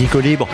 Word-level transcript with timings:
Radicaux 0.00 0.20
Libre. 0.20 0.48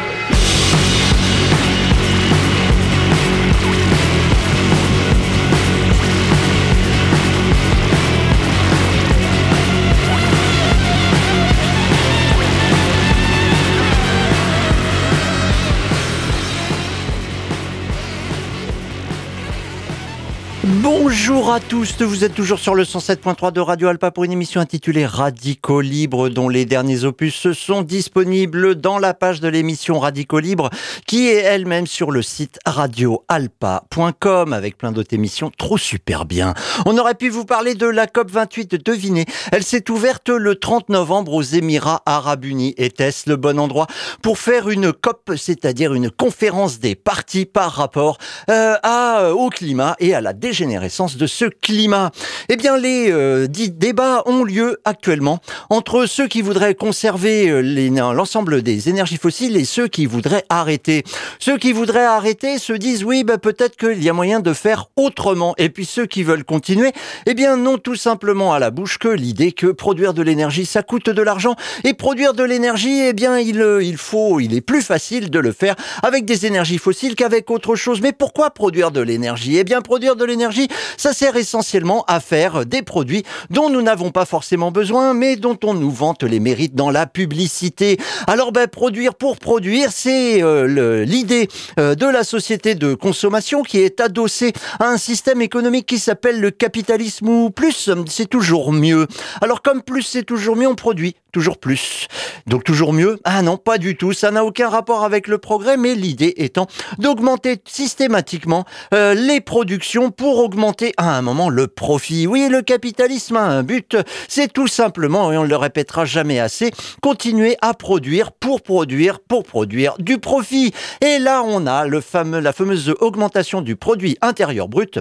Bonjour 21.37 21.53
à 21.53 21.61
tous, 21.61 22.01
vous 22.01 22.25
êtes 22.25 22.35
toujours 22.35 22.59
sur 22.59 22.75
le 22.75 22.85
107.3 22.85 23.53
de 23.53 23.61
Radio 23.61 23.89
Alpa 23.89 24.11
pour 24.11 24.25
une 24.25 24.33
émission 24.33 24.59
intitulée 24.59 25.05
Radicaux 25.05 25.83
Libre 25.83 26.31
dont 26.31 26.49
les 26.49 26.65
derniers 26.65 27.05
opus 27.05 27.53
sont 27.53 27.83
disponibles 27.83 28.75
dans 28.77 28.99
la 28.99 29.13
page 29.13 29.43
de 29.43 29.49
l'émission 29.49 29.99
Radicaux 29.99 30.39
Libre 30.39 30.71
qui 31.07 31.29
est 31.29 31.43
elle-même 31.43 31.87
sur 31.87 32.11
le 32.11 32.23
site 32.23 32.59
radioalpa.com 32.65 34.55
avec 34.55 34.79
plein 34.79 34.93
d'autres 34.93 35.13
émissions 35.13 35.51
trop 35.51 35.77
super 35.77 36.25
bien. 36.25 36.55
On 36.87 36.97
aurait 36.97 37.15
pu 37.15 37.29
vous 37.29 37.45
parler 37.45 37.75
de 37.75 37.87
la 37.87 38.07
COP28, 38.07 38.83
devinez, 38.83 39.27
elle 39.53 39.63
s'est 39.63 39.91
ouverte 39.91 40.31
le 40.31 40.55
30 40.55 40.89
novembre 40.89 41.35
aux 41.35 41.43
Émirats 41.43 42.01
Arabes 42.07 42.47
Unis. 42.47 42.73
Était-ce 42.79 43.29
le 43.29 43.37
bon 43.37 43.59
endroit 43.59 43.89
pour 44.23 44.39
faire 44.39 44.71
une 44.71 44.91
COP, 44.91 45.33
c'est-à-dire 45.37 45.93
une 45.93 46.11
conférence 46.11 46.79
des 46.79 46.95
partis 46.95 47.45
par 47.45 47.73
rapport 47.73 48.17
euh, 48.49 49.33
au 49.33 49.51
climat 49.51 49.97
et 49.99 50.15
à 50.15 50.23
la 50.23 50.33
dégénérescence 50.33 51.19
de 51.19 51.26
ce 51.27 51.45
climat. 51.45 52.11
Eh 52.49 52.57
bien, 52.57 52.77
les 52.77 53.11
euh, 53.11 53.47
dix 53.47 53.71
débats 53.71 54.23
ont 54.27 54.45
lieu 54.45 54.81
actuellement 54.85 55.41
entre 55.71 56.07
ceux 56.07 56.29
qui 56.29 56.43
voudraient 56.43 56.75
conserver 56.75 57.49
euh, 57.49 58.13
l'ensemble 58.13 58.63
des 58.63 58.89
énergies 58.89 59.17
fossiles 59.17 59.57
et 59.57 59.65
ceux 59.65 59.89
qui 59.89 60.07
voudraient 60.07 60.45
arrêter. 60.49 61.05
Ceux 61.39 61.59
qui 61.59 61.73
voudraient 61.73 62.05
arrêter 62.05 62.59
se 62.59 62.73
disent 62.73 63.05
oui, 63.05 63.25
bah, 63.25 63.39
peut-être 63.39 63.77
qu'il 63.77 64.03
y 64.03 64.09
a 64.09 64.13
moyen 64.13 64.41
de 64.41 64.53
faire 64.53 64.87
autrement. 64.97 65.55
Et 65.59 65.69
puis 65.69 65.85
ceux 65.85 66.07
qui 66.07 66.23
veulent 66.23 66.45
continuer, 66.45 66.93
eh 67.27 67.35
bien, 67.35 67.57
n'ont 67.57 67.79
tout 67.79 67.97
simplement 67.97 68.53
à 68.53 68.59
la 68.59 68.71
bouche 68.71 68.99
que 68.99 69.09
l'idée 69.09 69.53
que 69.53 69.67
produire 69.67 70.15
de 70.15 70.23
l'énergie, 70.23 70.67
ça 70.67 70.83
coûte 70.83 71.11
de 71.11 71.23
l'argent. 71.23 71.57
Et 71.85 71.95
produire 71.95 72.35
de 72.35 72.43
l'énergie, 72.43 73.01
eh 73.01 73.13
bien, 73.13 73.39
il, 73.39 73.61
euh, 73.61 73.83
il 73.83 73.97
faut, 73.97 74.41
il 74.41 74.55
est 74.55 74.61
plus 74.61 74.83
facile 74.83 75.31
de 75.31 75.39
le 75.39 75.53
faire 75.53 75.75
avec 76.03 76.25
des 76.25 76.47
énergies 76.47 76.79
fossiles 76.79 77.15
qu'avec 77.15 77.51
autre 77.51 77.75
chose. 77.77 78.01
Mais 78.01 78.13
pourquoi 78.13 78.51
produire 78.51 78.91
de 78.91 79.01
l'énergie? 79.01 79.57
Eh 79.57 79.65
bien, 79.65 79.81
produire 79.81 80.17
de 80.17 80.25
l'énergie 80.25 80.69
ça 80.97 81.13
sert 81.17 81.37
essentiellement 81.37 82.05
à 82.09 82.21
faire 82.21 82.67
des 82.67 82.83
produits 82.83 83.23
dont 83.49 83.71
nous 83.71 83.81
n'avons 83.81 84.11
pas 84.11 84.27
forcément 84.27 84.71
besoin, 84.71 85.15
mais 85.15 85.37
dont 85.37 85.59
on 85.65 85.73
nous 85.73 85.91
vante 85.91 86.23
les 86.25 86.41
mérites 86.41 86.75
dans 86.75 86.91
la 86.91 87.07
publicité. 87.07 87.97
Alors, 88.27 88.53
ben, 88.53 88.67
produire 88.67 89.15
pour 89.15 89.39
produire, 89.39 89.93
c'est 89.93 90.43
euh, 90.43 91.07
l'idée 91.07 91.49
euh, 91.81 91.95
de 91.95 92.05
la 92.05 92.23
société 92.23 92.75
de 92.75 92.93
consommation 92.93 93.63
qui 93.63 93.79
est 93.79 93.99
adossée 94.01 94.53
à 94.79 94.89
un 94.89 94.99
système 94.99 95.41
économique 95.41 95.87
qui 95.87 95.99
s'appelle 95.99 96.39
le 96.39 96.51
capitalisme 96.51 97.29
ou 97.29 97.51
plus, 97.51 97.91
c'est 98.09 98.29
toujours 98.29 98.73
mieux. 98.75 99.07
Alors, 99.41 99.63
comme 99.63 99.81
plus 99.81 100.03
c'est 100.03 100.25
toujours 100.25 100.55
mieux, 100.55 100.69
on 100.69 100.75
produit 100.75 101.17
toujours 101.37 101.59
plus. 101.59 102.09
Donc 102.47 102.65
toujours 102.65 102.95
mieux? 102.95 103.19
Ah 103.25 103.43
non, 103.43 103.59
pas 103.59 103.77
du 103.77 103.95
tout. 103.95 104.15
Ça 104.15 104.31
n'a 104.31 104.43
aucun 104.43 104.71
rapport 104.71 105.05
avec 105.05 105.29
le 105.29 105.37
progrès, 105.37 105.77
mais 105.77 105.95
l'idée 105.95 106.33
étant 106.39 106.67
d'augmenter 106.97 107.59
systématiquement 107.67 108.65
euh, 108.95 109.13
les 109.13 109.43
productions 109.43 110.11
pour 110.11 110.39
augmenter 110.39 110.95
à 110.97 111.15
un 111.15 111.21
moment 111.21 111.51
le 111.51 111.67
profit. 111.67 112.27
Oui, 112.27 112.49
le 112.51 112.63
capitalisme 112.63 113.37
a 113.37 113.43
un 113.43 113.63
but, 113.63 113.99
c'est 114.29 114.51
tout 114.51 114.67
simplement, 114.67 115.31
et 115.31 115.37
on 115.37 115.43
ne 115.43 115.49
le 115.49 115.57
répétera 115.57 116.07
jamais 116.07 116.41
assez, 116.41 116.71
continuer 117.03 117.59
à 117.61 117.75
produire 117.75 118.33
pour 118.33 118.63
produire 118.63 119.21
pour 119.21 119.45
produire 119.45 119.97
du 119.99 120.17
profit. 120.17 120.73
Et 121.03 121.19
là, 121.19 121.43
on 121.45 121.67
a 121.67 121.87
la 121.87 122.01
fameuse 122.01 122.95
augmentation 123.01 123.61
du 123.61 123.77
produit 123.77 124.17
intérieur 124.23 124.69
brut 124.69 125.01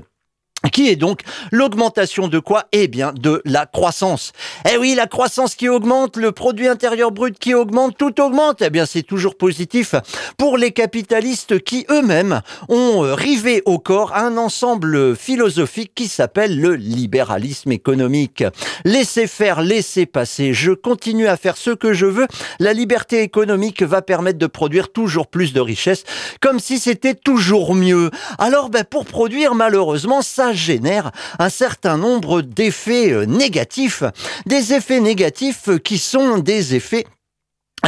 qui 0.71 0.89
est 0.89 0.95
donc 0.95 1.21
l'augmentation 1.51 2.27
de 2.27 2.39
quoi? 2.39 2.65
Eh 2.71 2.87
bien, 2.87 3.13
de 3.13 3.41
la 3.45 3.65
croissance. 3.65 4.31
Eh 4.71 4.77
oui, 4.77 4.95
la 4.95 5.07
croissance 5.07 5.55
qui 5.55 5.69
augmente, 5.69 6.17
le 6.17 6.31
produit 6.31 6.67
intérieur 6.67 7.11
brut 7.11 7.37
qui 7.37 7.53
augmente, 7.53 7.97
tout 7.97 8.21
augmente. 8.21 8.61
Eh 8.61 8.69
bien, 8.69 8.85
c'est 8.85 9.03
toujours 9.03 9.37
positif 9.37 9.95
pour 10.37 10.57
les 10.57 10.71
capitalistes 10.71 11.63
qui 11.63 11.85
eux-mêmes 11.89 12.41
ont 12.69 13.03
euh, 13.03 13.13
rivé 13.13 13.61
au 13.65 13.79
corps 13.79 14.15
un 14.15 14.37
ensemble 14.37 15.15
philosophique 15.15 15.91
qui 15.95 16.07
s'appelle 16.07 16.59
le 16.59 16.75
libéralisme 16.75 17.71
économique. 17.71 18.43
Laissez 18.83 19.27
faire, 19.27 19.61
laissez 19.61 20.05
passer. 20.05 20.53
Je 20.53 20.71
continue 20.71 21.27
à 21.27 21.37
faire 21.37 21.57
ce 21.57 21.71
que 21.71 21.93
je 21.93 22.05
veux. 22.05 22.27
La 22.59 22.73
liberté 22.73 23.21
économique 23.21 23.83
va 23.83 24.01
permettre 24.01 24.39
de 24.39 24.47
produire 24.47 24.91
toujours 24.91 25.27
plus 25.27 25.53
de 25.53 25.61
richesses, 25.61 26.03
comme 26.41 26.59
si 26.59 26.79
c'était 26.79 27.15
toujours 27.15 27.75
mieux. 27.75 28.09
Alors, 28.39 28.69
ben, 28.69 28.83
pour 28.83 29.05
produire, 29.05 29.55
malheureusement, 29.55 30.21
ça 30.21 30.53
génère 30.55 31.11
un 31.39 31.49
certain 31.49 31.97
nombre 31.97 32.41
d'effets 32.41 33.11
euh, 33.11 33.25
négatifs, 33.25 34.03
des 34.45 34.73
effets 34.73 34.99
négatifs 34.99 35.69
qui 35.83 35.97
sont 35.97 36.38
des 36.38 36.75
effets 36.75 37.05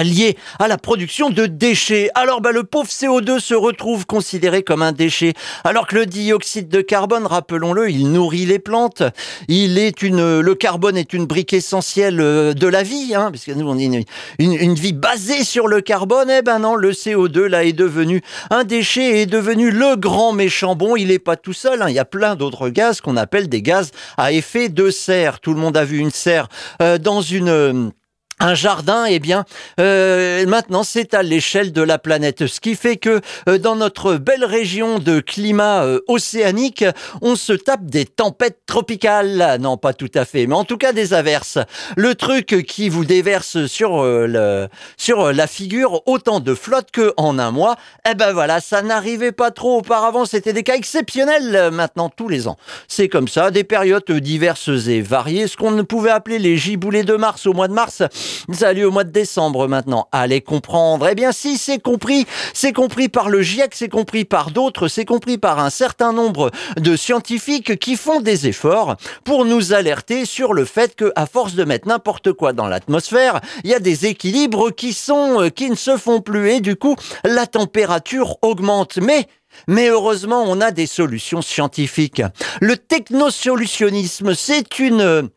lié 0.04 0.38
à 0.60 0.68
la 0.68 0.78
production 0.78 1.30
de 1.30 1.46
déchets. 1.46 2.10
Alors 2.16 2.42
bah, 2.42 2.52
le 2.52 2.64
pauvre 2.64 2.90
CO2 2.90 3.40
se 3.40 3.54
retrouve 3.54 4.06
considéré 4.06 4.64
comme 4.64 4.82
un 4.82 4.92
déchet, 4.92 5.34
alors 5.64 5.88
que 5.88 5.96
le 5.96 6.06
dioxyde 6.06 6.70
de 6.70 6.82
carbone, 6.82 7.26
rappelons-le, 7.26 7.90
il 7.90 8.12
nourrit 8.12 8.46
les 8.46 8.60
plantes. 8.60 9.04
Il 9.48 9.78
est 9.78 10.02
une, 10.02 10.40
le 10.40 10.56
carbone 10.56 10.98
est 10.98 11.14
une 11.14 11.26
brique 11.26 11.54
essentielle 11.54 12.20
euh, 12.22 12.54
de 12.54 12.68
la 12.68 12.84
vie, 12.84 13.14
hein, 13.16 13.30
parce 13.32 13.46
que 13.46 13.52
nous 13.52 13.68
on 13.68 13.78
est 13.78 14.06
une, 14.40 14.74
vie 14.74 14.94
basée 14.94 15.44
sur 15.44 15.68
le 15.68 15.82
carbone. 15.82 16.30
Eh 16.30 16.42
ben 16.42 16.60
non, 16.60 16.76
le 16.76 16.92
CO2 16.92 17.46
là 17.46 17.64
est 17.64 17.74
devenu 17.74 18.22
un 18.50 18.64
déchet, 18.64 19.22
est 19.22 19.26
devenu 19.26 19.72
le 19.72 19.96
grand 19.96 20.34
méchant. 20.34 20.76
Bon, 20.76 20.96
il 20.96 21.08
n'est 21.08 21.20
pas 21.20 21.36
tout 21.36 21.54
seul. 21.54 21.82
Hein. 21.82 21.90
il 21.90 21.96
y 21.96 22.00
a 22.00 22.06
plein 22.06 22.36
d'autres 22.36 22.70
gaz 22.70 23.02
qu'on 23.02 23.18
appelle 23.18 23.50
des 23.50 23.62
gaz 23.62 23.92
à 24.18 24.32
effet 24.32 24.70
de 24.70 24.90
serre. 24.90 25.40
Tout 25.40 25.54
le 25.54 25.60
monde 25.60 25.78
a 25.78 25.86
vu 25.86 25.98
une 25.98 26.12
serre 26.12 26.48
euh, 26.82 26.98
dans 26.98 27.22
une 27.22 27.92
un 28.40 28.54
jardin, 28.54 29.06
eh 29.06 29.20
bien, 29.20 29.46
euh, 29.80 30.46
maintenant 30.46 30.84
c'est 30.84 31.16
à 31.16 31.24
l'échelle 31.24 31.72
de 31.72 31.82
la 31.82 31.98
planète. 31.98 32.46
Ce 32.46 32.60
qui 32.60 32.76
fait 32.76 32.98
que 32.98 33.22
euh, 33.50 33.58
dans 33.58 33.76
notre 33.76 34.16
belle 34.16 34.46
région 34.46 35.00
de 35.00 35.20
climat 35.20 35.84
euh, 35.84 36.02
océanique, 36.08 36.86
on 37.22 37.36
se 37.36 37.54
tape 37.54 37.86
des 37.86 38.06
tempêtes 38.06 38.60
tropicales. 38.68 39.58
Non, 39.60 39.78
pas 39.78 39.94
tout 39.94 40.12
à 40.14 40.24
fait, 40.24 40.46
mais 40.46 40.54
en 40.54 40.66
tout 40.66 40.78
cas 40.78 40.94
des 40.94 41.16
averses. 41.16 41.58
Le 41.96 42.14
truc 42.14 42.64
qui 42.68 42.90
vous 42.90 43.06
déverse 43.06 43.66
sur 43.66 44.04
le 44.04 44.68
sur 44.98 45.34
la 45.34 45.48
figure 45.48 46.04
autant 46.06 46.40
de 46.40 46.54
flotte 46.54 46.92
que 46.92 47.14
en 47.18 47.40
un 47.40 47.50
mois. 47.50 47.76
Eh 48.10 48.14
ben 48.14 48.34
voilà, 48.34 48.60
ça 48.60 48.84
n'arrivait 48.84 49.32
pas 49.32 49.50
trop 49.50 49.80
auparavant. 49.80 50.26
C'était 50.26 50.54
des 50.54 50.64
cas 50.64 50.76
exceptionnels. 50.76 51.72
Maintenant, 51.72 52.10
tous 52.10 52.30
les 52.30 52.48
ans, 52.48 52.58
c'est 52.88 53.10
comme 53.10 53.28
ça. 53.28 53.50
Des 53.50 53.64
périodes 53.64 54.12
diverses 54.12 54.70
et 54.88 55.02
variées. 55.02 55.48
Ce 55.48 55.58
qu'on 55.58 55.84
pouvait 55.86 56.12
appeler 56.12 56.38
les 56.38 56.58
giboulées 56.58 57.04
de 57.04 57.16
mars 57.16 57.48
au 57.48 57.54
mois 57.54 57.68
de 57.68 57.74
mars. 57.74 58.04
Ça 58.54 58.70
a 58.70 58.74
au 58.74 58.92
mois 58.92 59.04
de 59.04 59.12
décembre 59.12 59.68
maintenant. 59.68 60.08
Allez 60.12 60.42
comprendre. 60.42 61.08
Eh 61.10 61.16
bien, 61.16 61.32
si 61.32 61.58
c'est 61.58 61.80
compris, 61.80 62.26
c'est 62.54 62.74
compris 62.74 63.10
par 63.10 63.30
le 63.30 63.42
GIEC, 63.42 63.74
c'est 63.74 63.90
compris 63.90 64.26
par 64.26 64.52
d'autres, 64.52 64.88
c'est 64.88 65.06
compris 65.06 65.38
par 65.38 65.60
un 65.60 65.70
certain 65.70 66.14
nombre 66.14 66.52
de 66.78 66.96
scientifiques 66.96 67.78
qui 67.80 67.96
font 67.96 68.22
des 68.22 68.48
efforts 68.48 68.96
pour 69.24 69.46
nous 69.46 69.74
alerter 69.74 70.26
sur 70.26 70.54
le 70.54 70.66
fait 70.66 70.96
que, 70.96 71.12
à 71.16 71.26
force 71.26 71.56
de 71.56 71.64
mettre 71.64 71.88
n'importe 71.88 72.34
quoi 72.34 72.54
dans 72.54 72.68
l'atmosphère, 72.68 73.42
il 73.64 73.70
y 73.70 73.74
a 73.74 73.80
des 73.80 74.06
équilibres 74.06 74.72
qui 74.72 74.94
sont, 74.94 75.42
euh, 75.42 75.50
qui 75.50 75.70
ne 75.70 75.76
se 75.76 75.98
font 75.98 76.22
plus 76.22 76.50
et 76.50 76.62
du 76.62 76.76
coup, 76.76 76.96
la 77.24 77.48
température 77.48 78.38
augmente. 78.42 78.98
Mais 78.98 79.28
mais 79.68 79.90
heureusement, 79.90 80.44
on 80.46 80.62
a 80.62 80.72
des 80.72 80.86
solutions 80.86 81.42
scientifiques. 81.42 82.22
Le 82.62 82.78
technosolutionnisme, 82.78 84.36
c'est 84.36 84.80
une 84.80 85.30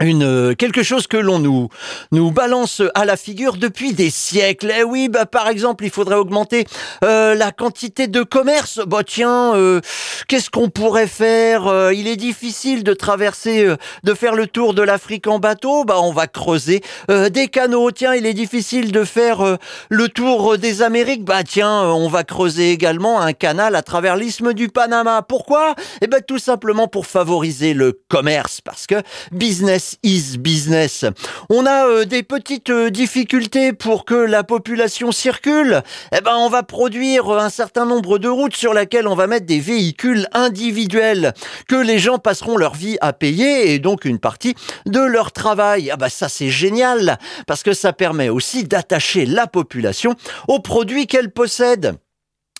une 0.00 0.24
euh, 0.24 0.54
quelque 0.54 0.82
chose 0.82 1.06
que 1.06 1.16
l'on 1.16 1.38
nous 1.38 1.68
nous 2.12 2.30
balance 2.30 2.82
à 2.94 3.04
la 3.04 3.16
figure 3.16 3.56
depuis 3.56 3.94
des 3.94 4.10
siècles. 4.10 4.72
Eh 4.78 4.84
oui, 4.84 5.08
bah 5.08 5.26
par 5.26 5.48
exemple, 5.48 5.84
il 5.84 5.90
faudrait 5.90 6.16
augmenter 6.16 6.66
euh, 7.04 7.34
la 7.34 7.50
quantité 7.50 8.06
de 8.06 8.22
commerce. 8.22 8.80
Bah 8.86 9.02
tiens, 9.06 9.54
euh, 9.54 9.80
qu'est-ce 10.28 10.50
qu'on 10.50 10.68
pourrait 10.68 11.06
faire 11.06 11.92
Il 11.92 12.08
est 12.08 12.16
difficile 12.16 12.84
de 12.84 12.92
traverser, 12.92 13.74
de 14.04 14.14
faire 14.14 14.34
le 14.34 14.46
tour 14.46 14.74
de 14.74 14.82
l'Afrique 14.82 15.26
en 15.26 15.38
bateau. 15.38 15.84
Bah 15.84 15.98
on 16.02 16.12
va 16.12 16.26
creuser 16.26 16.82
des 17.08 17.48
canaux. 17.48 17.90
Tiens, 17.90 18.14
il 18.14 18.26
est 18.26 18.34
difficile 18.34 18.92
de 18.92 19.04
faire 19.04 19.58
le 19.88 20.08
tour 20.08 20.58
des 20.58 20.82
Amériques. 20.82 21.24
Bah 21.24 21.42
tiens, 21.42 21.82
on 21.82 22.08
va 22.08 22.24
creuser 22.24 22.72
également 22.72 23.20
un 23.20 23.32
canal 23.32 23.74
à 23.74 23.82
travers 23.82 24.16
l'isthme 24.16 24.52
du 24.52 24.68
Panama. 24.68 25.22
Pourquoi? 25.22 25.74
Eh 26.02 26.06
ben 26.06 26.20
tout 26.26 26.38
simplement 26.38 26.88
pour 26.88 27.06
favoriser 27.06 27.74
le 27.74 27.98
commerce, 28.08 28.60
parce 28.60 28.86
que 28.86 28.96
business 29.32 29.85
Less 29.86 29.98
is 30.02 30.38
business. 30.38 31.04
On 31.48 31.66
a 31.66 31.86
euh, 31.86 32.04
des 32.04 32.22
petites 32.22 32.70
euh, 32.70 32.90
difficultés 32.90 33.72
pour 33.72 34.04
que 34.04 34.14
la 34.14 34.42
population 34.42 35.12
circule. 35.12 35.82
Eh 36.12 36.20
ben, 36.20 36.34
on 36.36 36.48
va 36.48 36.62
produire 36.62 37.30
un 37.30 37.50
certain 37.50 37.86
nombre 37.86 38.18
de 38.18 38.28
routes 38.28 38.56
sur 38.56 38.74
lesquelles 38.74 39.06
on 39.06 39.14
va 39.14 39.26
mettre 39.26 39.46
des 39.46 39.60
véhicules 39.60 40.26
individuels 40.32 41.34
que 41.68 41.76
les 41.76 41.98
gens 41.98 42.18
passeront 42.18 42.56
leur 42.56 42.74
vie 42.74 42.96
à 43.00 43.12
payer 43.12 43.72
et 43.72 43.78
donc 43.78 44.04
une 44.04 44.18
partie 44.18 44.54
de 44.86 45.00
leur 45.00 45.32
travail. 45.32 45.90
Ah 45.92 45.96
bah 45.96 46.08
ça 46.08 46.28
c'est 46.28 46.50
génial 46.50 47.18
parce 47.46 47.62
que 47.62 47.72
ça 47.72 47.92
permet 47.92 48.28
aussi 48.28 48.64
d'attacher 48.64 49.26
la 49.26 49.46
population 49.46 50.14
aux 50.48 50.60
produits 50.60 51.06
qu'elle 51.06 51.30
possède. 51.30 51.96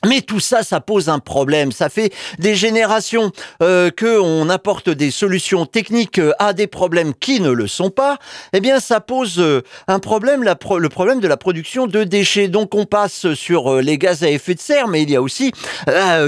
Mais 0.06 0.20
tout 0.20 0.40
ça, 0.40 0.62
ça 0.62 0.80
pose 0.80 1.08
un 1.08 1.18
problème. 1.18 1.72
Ça 1.72 1.88
fait 1.88 2.12
des 2.38 2.54
générations 2.54 3.32
euh, 3.62 3.90
que 3.90 4.20
on 4.20 4.48
apporte 4.48 4.88
des 4.88 5.10
solutions 5.10 5.66
techniques 5.66 6.18
euh, 6.18 6.32
à 6.38 6.52
des 6.52 6.66
problèmes 6.66 7.14
qui 7.14 7.40
ne 7.40 7.50
le 7.50 7.66
sont 7.66 7.90
pas. 7.90 8.18
Eh 8.52 8.60
bien, 8.60 8.78
ça 8.78 9.00
pose 9.00 9.38
euh, 9.38 9.62
un 9.88 9.98
problème, 9.98 10.44
le 10.44 10.88
problème 10.88 11.20
de 11.20 11.28
la 11.28 11.36
production 11.36 11.86
de 11.86 12.04
déchets. 12.04 12.48
Donc, 12.48 12.74
on 12.74 12.84
passe 12.84 13.32
sur 13.34 13.74
euh, 13.74 13.80
les 13.80 13.98
gaz 13.98 14.22
à 14.22 14.30
effet 14.30 14.54
de 14.54 14.60
serre, 14.60 14.88
mais 14.88 15.02
il 15.02 15.10
y 15.10 15.16
a 15.16 15.22
aussi 15.22 15.52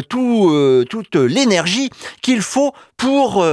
tout, 0.08 0.84
toute 0.88 1.14
l'énergie 1.14 1.90
qu'il 2.22 2.42
faut 2.42 2.72
pour 2.96 3.44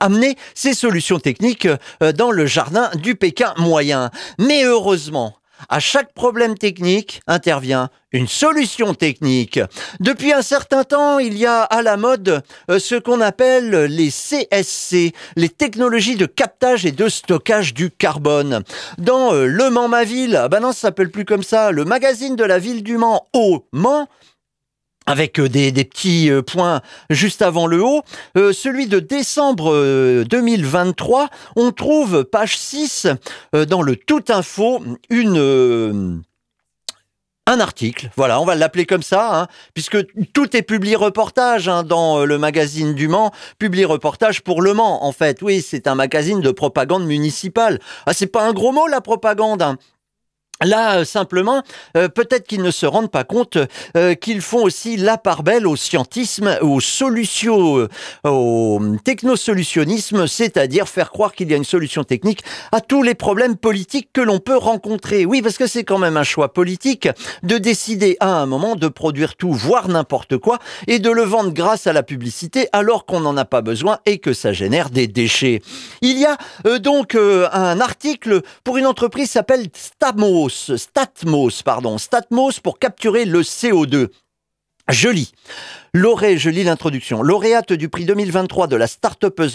amener 0.00 0.36
ces 0.54 0.74
solutions 0.74 1.18
techniques 1.18 1.68
dans 2.16 2.30
le 2.30 2.46
jardin 2.46 2.90
du 2.94 3.14
Pékin 3.14 3.54
moyen. 3.58 4.10
Mais 4.38 4.64
heureusement, 4.64 5.36
à 5.68 5.80
chaque 5.80 6.12
problème 6.12 6.56
technique 6.56 7.20
intervient 7.26 7.90
une 8.12 8.28
solution 8.28 8.94
technique. 8.94 9.60
Depuis 10.00 10.32
un 10.32 10.42
certain 10.42 10.84
temps, 10.84 11.18
il 11.18 11.36
y 11.36 11.46
a 11.46 11.62
à 11.62 11.82
la 11.82 11.96
mode 11.96 12.42
euh, 12.70 12.78
ce 12.78 12.94
qu'on 12.94 13.20
appelle 13.20 13.70
les 13.84 14.10
CSC, 14.10 15.12
les 15.36 15.48
technologies 15.48 16.16
de 16.16 16.26
captage 16.26 16.86
et 16.86 16.92
de 16.92 17.08
stockage 17.08 17.74
du 17.74 17.90
carbone. 17.90 18.62
Dans 18.98 19.34
euh, 19.34 19.46
Le 19.46 19.70
Mans 19.70 19.88
Ma 19.88 20.04
Ville, 20.04 20.36
ah 20.36 20.48
ben 20.48 20.60
non, 20.60 20.72
ça 20.72 20.82
s'appelle 20.82 21.10
plus 21.10 21.24
comme 21.24 21.42
ça, 21.42 21.72
le 21.72 21.84
magazine 21.84 22.36
de 22.36 22.44
la 22.44 22.58
ville 22.58 22.82
du 22.82 22.96
Mans 22.96 23.26
au 23.34 23.66
Mans, 23.72 24.08
avec 25.06 25.38
euh, 25.38 25.48
des, 25.48 25.72
petits 25.72 26.30
euh, 26.30 26.42
points 26.42 26.80
juste 27.10 27.42
avant 27.42 27.66
le 27.66 27.82
haut. 27.82 28.02
Euh, 28.36 28.52
celui 28.52 28.86
de 28.86 29.00
décembre 29.00 30.24
2023, 30.24 31.28
on 31.54 31.72
trouve 31.72 32.24
page 32.24 32.56
6 32.56 33.06
dans 33.52 33.82
le 33.82 33.96
Tout 33.96 34.24
Info 34.28 34.82
une 35.10 36.22
un 37.48 37.60
article, 37.60 38.10
voilà, 38.16 38.40
on 38.40 38.44
va 38.44 38.56
l'appeler 38.56 38.86
comme 38.86 39.04
ça, 39.04 39.42
hein, 39.42 39.46
puisque 39.72 39.98
tout 40.32 40.56
est 40.56 40.62
publié 40.62 40.96
reportage 40.96 41.68
hein, 41.68 41.84
dans 41.84 42.24
le 42.24 42.38
magazine 42.38 42.92
du 42.92 43.06
Mans, 43.06 43.30
publié 43.60 43.84
reportage 43.84 44.42
pour 44.42 44.62
Le 44.62 44.74
Mans, 44.74 45.04
en 45.04 45.12
fait. 45.12 45.42
Oui, 45.42 45.62
c'est 45.62 45.86
un 45.86 45.94
magazine 45.94 46.40
de 46.40 46.50
propagande 46.50 47.06
municipale. 47.06 47.78
Ah, 48.06 48.14
c'est 48.14 48.26
pas 48.26 48.42
un 48.42 48.52
gros 48.52 48.72
mot 48.72 48.88
la 48.88 49.00
propagande. 49.00 49.62
Hein. 49.62 49.78
Là, 50.64 51.00
euh, 51.00 51.04
simplement, 51.04 51.62
euh, 51.98 52.08
peut-être 52.08 52.46
qu'ils 52.46 52.62
ne 52.62 52.70
se 52.70 52.86
rendent 52.86 53.10
pas 53.10 53.24
compte 53.24 53.58
euh, 53.94 54.14
qu'ils 54.14 54.40
font 54.40 54.62
aussi 54.62 54.96
la 54.96 55.18
part 55.18 55.42
belle 55.42 55.66
au 55.66 55.76
scientisme, 55.76 56.56
au 56.62 56.78
au 58.24 58.80
technosolutionnisme, 59.04 60.26
c'est-à-dire 60.26 60.88
faire 60.88 61.10
croire 61.10 61.34
qu'il 61.34 61.50
y 61.50 61.54
a 61.54 61.56
une 61.58 61.64
solution 61.64 62.04
technique 62.04 62.42
à 62.72 62.80
tous 62.80 63.02
les 63.02 63.14
problèmes 63.14 63.56
politiques 63.56 64.08
que 64.14 64.22
l'on 64.22 64.38
peut 64.38 64.56
rencontrer. 64.56 65.26
Oui, 65.26 65.42
parce 65.42 65.58
que 65.58 65.66
c'est 65.66 65.84
quand 65.84 65.98
même 65.98 66.16
un 66.16 66.22
choix 66.22 66.52
politique 66.52 67.08
de 67.42 67.58
décider 67.58 68.16
à 68.20 68.28
un 68.28 68.46
moment 68.46 68.76
de 68.76 68.88
produire 68.88 69.36
tout, 69.36 69.52
voire 69.52 69.88
n'importe 69.88 70.38
quoi, 70.38 70.58
et 70.86 70.98
de 70.98 71.10
le 71.10 71.22
vendre 71.22 71.50
grâce 71.52 71.86
à 71.86 71.92
la 71.92 72.02
publicité 72.02 72.68
alors 72.72 73.04
qu'on 73.04 73.20
n'en 73.20 73.36
a 73.36 73.44
pas 73.44 73.60
besoin 73.60 73.98
et 74.06 74.18
que 74.18 74.32
ça 74.32 74.54
génère 74.54 74.88
des 74.88 75.06
déchets. 75.06 75.60
Il 76.00 76.18
y 76.18 76.24
a 76.24 76.38
donc 76.78 77.14
un 77.14 77.80
article 77.80 78.40
pour 78.64 78.78
une 78.78 78.86
entreprise 78.86 79.30
s'appelle 79.30 79.68
Statmos, 80.48 81.62
pardon, 81.64 81.98
Statmos 81.98 82.60
pour 82.62 82.78
capturer 82.78 83.24
le 83.24 83.42
CO2. 83.42 84.08
Je 84.88 85.08
lis. 85.08 85.32
je 86.38 86.48
lis 86.48 86.62
l'introduction. 86.62 87.20
Lauréate 87.20 87.72
du 87.72 87.88
prix 87.88 88.04
2023 88.04 88.68
de 88.68 88.76
la 88.76 88.86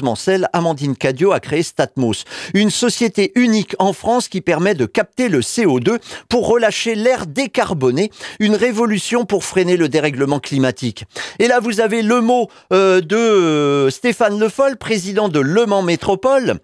Mancel, 0.03 0.49
Amandine 0.51 0.97
Cadio 0.97 1.31
a 1.31 1.39
créé 1.39 1.63
Statmos, 1.63 2.25
une 2.53 2.69
société 2.69 3.31
unique 3.35 3.73
en 3.79 3.93
France 3.93 4.27
qui 4.27 4.41
permet 4.41 4.75
de 4.75 4.85
capter 4.85 5.29
le 5.29 5.39
CO2 5.39 5.99
pour 6.27 6.49
relâcher 6.49 6.95
l'air 6.95 7.27
décarboné, 7.27 8.11
une 8.41 8.55
révolution 8.55 9.23
pour 9.23 9.45
freiner 9.45 9.77
le 9.77 9.87
dérèglement 9.87 10.39
climatique. 10.39 11.05
Et 11.39 11.47
là, 11.47 11.61
vous 11.61 11.79
avez 11.79 12.01
le 12.01 12.19
mot 12.19 12.49
euh, 12.73 12.99
de 12.99 13.15
euh, 13.15 13.89
Stéphane 13.89 14.37
Le 14.37 14.49
Foll, 14.49 14.75
président 14.75 15.29
de 15.29 15.39
Le 15.39 15.65
Mans 15.65 15.83
Métropole 15.83 16.59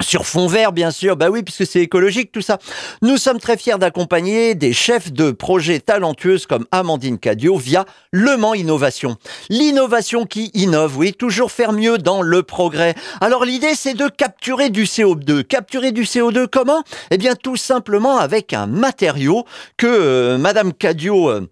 sur 0.00 0.26
fond 0.26 0.46
vert, 0.46 0.72
bien 0.72 0.90
sûr, 0.90 1.16
bah 1.16 1.28
oui, 1.30 1.42
puisque 1.42 1.66
c'est 1.66 1.80
écologique 1.80 2.30
tout 2.30 2.40
ça. 2.40 2.58
Nous 3.02 3.16
sommes 3.16 3.40
très 3.40 3.56
fiers 3.56 3.78
d'accompagner 3.78 4.54
des 4.54 4.72
chefs 4.72 5.12
de 5.12 5.32
projets 5.32 5.80
talentueuses 5.80 6.46
comme 6.46 6.66
Amandine 6.70 7.18
Cadio 7.18 7.56
via 7.56 7.84
Le 8.12 8.36
Mans 8.36 8.54
Innovation. 8.54 9.16
L'innovation 9.50 10.24
qui 10.24 10.50
innove, 10.54 10.96
oui, 10.96 11.12
toujours 11.12 11.50
faire 11.50 11.72
mieux 11.72 11.98
dans 11.98 12.22
le 12.22 12.42
progrès. 12.42 12.94
Alors 13.20 13.44
l'idée, 13.44 13.74
c'est 13.74 13.94
de 13.94 14.08
capturer 14.08 14.70
du 14.70 14.84
CO2. 14.84 15.42
Capturer 15.42 15.90
du 15.90 16.04
CO2 16.04 16.46
comment? 16.46 16.84
Eh 17.10 17.18
bien, 17.18 17.34
tout 17.34 17.56
simplement 17.56 18.18
avec 18.18 18.52
un 18.52 18.66
matériau 18.66 19.44
que 19.76 19.86
euh, 19.86 20.38
Madame 20.38 20.72
Cadio... 20.72 21.30
Euh, 21.30 21.50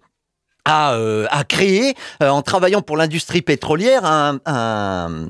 a, 0.69 0.95
euh, 0.95 1.25
a, 1.31 1.45
créé 1.45 1.95
en 2.19 2.41
travaillant 2.41 2.81
pour 2.81 2.97
l'industrie 2.97 3.41
pétrolière 3.41 4.03
un, 4.03 4.41
un 4.45 5.27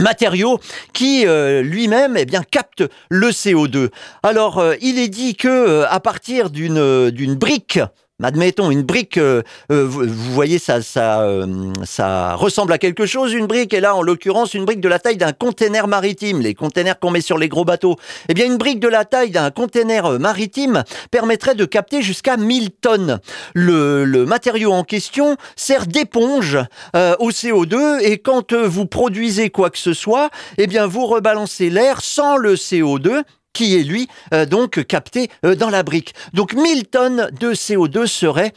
matériau 0.00 0.60
qui 0.92 1.26
euh, 1.26 1.62
lui-même 1.62 2.16
eh 2.16 2.24
bien 2.24 2.42
capte 2.42 2.84
le 3.08 3.28
CO2. 3.30 3.90
Alors 4.22 4.58
euh, 4.58 4.74
il 4.80 4.98
est 4.98 5.08
dit 5.08 5.34
que 5.36 5.48
euh, 5.48 5.88
à 5.88 6.00
partir 6.00 6.50
d'une 6.50 7.10
d'une 7.10 7.34
brique 7.34 7.80
Admettons 8.22 8.70
une 8.70 8.84
brique, 8.84 9.18
euh, 9.18 9.42
euh, 9.72 9.84
vous, 9.84 10.32
voyez 10.32 10.60
ça, 10.60 10.82
ça, 10.82 11.22
euh, 11.22 11.72
ça 11.82 12.36
ressemble 12.36 12.72
à 12.72 12.78
quelque 12.78 13.06
chose 13.06 13.32
une 13.32 13.46
brique, 13.46 13.74
et 13.74 13.80
là 13.80 13.96
en 13.96 14.02
l'occurrence 14.02 14.54
une 14.54 14.64
brique 14.64 14.80
de 14.80 14.88
la 14.88 15.00
taille 15.00 15.16
d'un 15.16 15.32
conteneur 15.32 15.88
maritime, 15.88 16.40
les 16.40 16.54
containers 16.54 17.00
qu'on 17.00 17.10
met 17.10 17.20
sur 17.20 17.38
les 17.38 17.48
gros 17.48 17.64
bateaux. 17.64 17.96
Eh 18.28 18.34
bien 18.34 18.46
une 18.46 18.56
brique 18.56 18.78
de 18.78 18.86
la 18.86 19.04
taille 19.04 19.32
d'un 19.32 19.50
conteneur 19.50 20.20
maritime 20.20 20.84
permettrait 21.10 21.56
de 21.56 21.64
capter 21.64 22.02
jusqu'à 22.02 22.36
1000 22.36 22.70
tonnes. 22.70 23.18
Le, 23.52 24.04
le 24.04 24.24
matériau 24.26 24.70
en 24.70 24.84
question 24.84 25.36
sert 25.56 25.88
d'éponge 25.88 26.56
au 26.94 27.30
CO2 27.30 28.00
et 28.00 28.18
quand 28.18 28.54
vous 28.54 28.86
produisez 28.86 29.50
quoi 29.50 29.70
que 29.70 29.78
ce 29.78 29.92
soit, 29.92 30.30
eh 30.56 30.68
bien 30.68 30.86
vous 30.86 31.06
rebalancez 31.06 31.68
l'air 31.68 32.00
sans 32.00 32.36
le 32.36 32.54
CO2 32.54 33.24
qui 33.54 33.76
est 33.76 33.82
lui 33.82 34.08
euh, 34.34 34.44
donc 34.44 34.84
capté 34.84 35.30
euh, 35.46 35.54
dans 35.54 35.70
la 35.70 35.82
brique. 35.82 36.14
Donc 36.34 36.52
1000 36.52 36.84
tonnes 36.88 37.30
de 37.40 37.54
CO2 37.54 38.06
seraient 38.06 38.52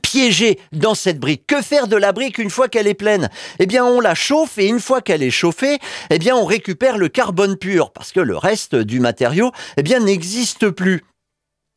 piégées 0.00 0.58
dans 0.72 0.94
cette 0.94 1.18
brique. 1.18 1.46
Que 1.46 1.60
faire 1.60 1.86
de 1.86 1.96
la 1.96 2.12
brique 2.12 2.38
une 2.38 2.48
fois 2.48 2.68
qu'elle 2.68 2.86
est 2.86 2.94
pleine? 2.94 3.28
Eh 3.58 3.66
bien, 3.66 3.84
on 3.84 4.00
la 4.00 4.14
chauffe 4.14 4.56
et 4.56 4.66
une 4.66 4.80
fois 4.80 5.02
qu'elle 5.02 5.22
est 5.22 5.30
chauffée, 5.30 5.78
eh 6.08 6.18
bien, 6.18 6.34
on 6.34 6.46
récupère 6.46 6.96
le 6.96 7.08
carbone 7.08 7.56
pur 7.56 7.92
parce 7.92 8.12
que 8.12 8.20
le 8.20 8.38
reste 8.38 8.74
du 8.74 9.00
matériau, 9.00 9.52
eh 9.76 9.82
bien, 9.82 10.00
n'existe 10.00 10.70
plus. 10.70 11.02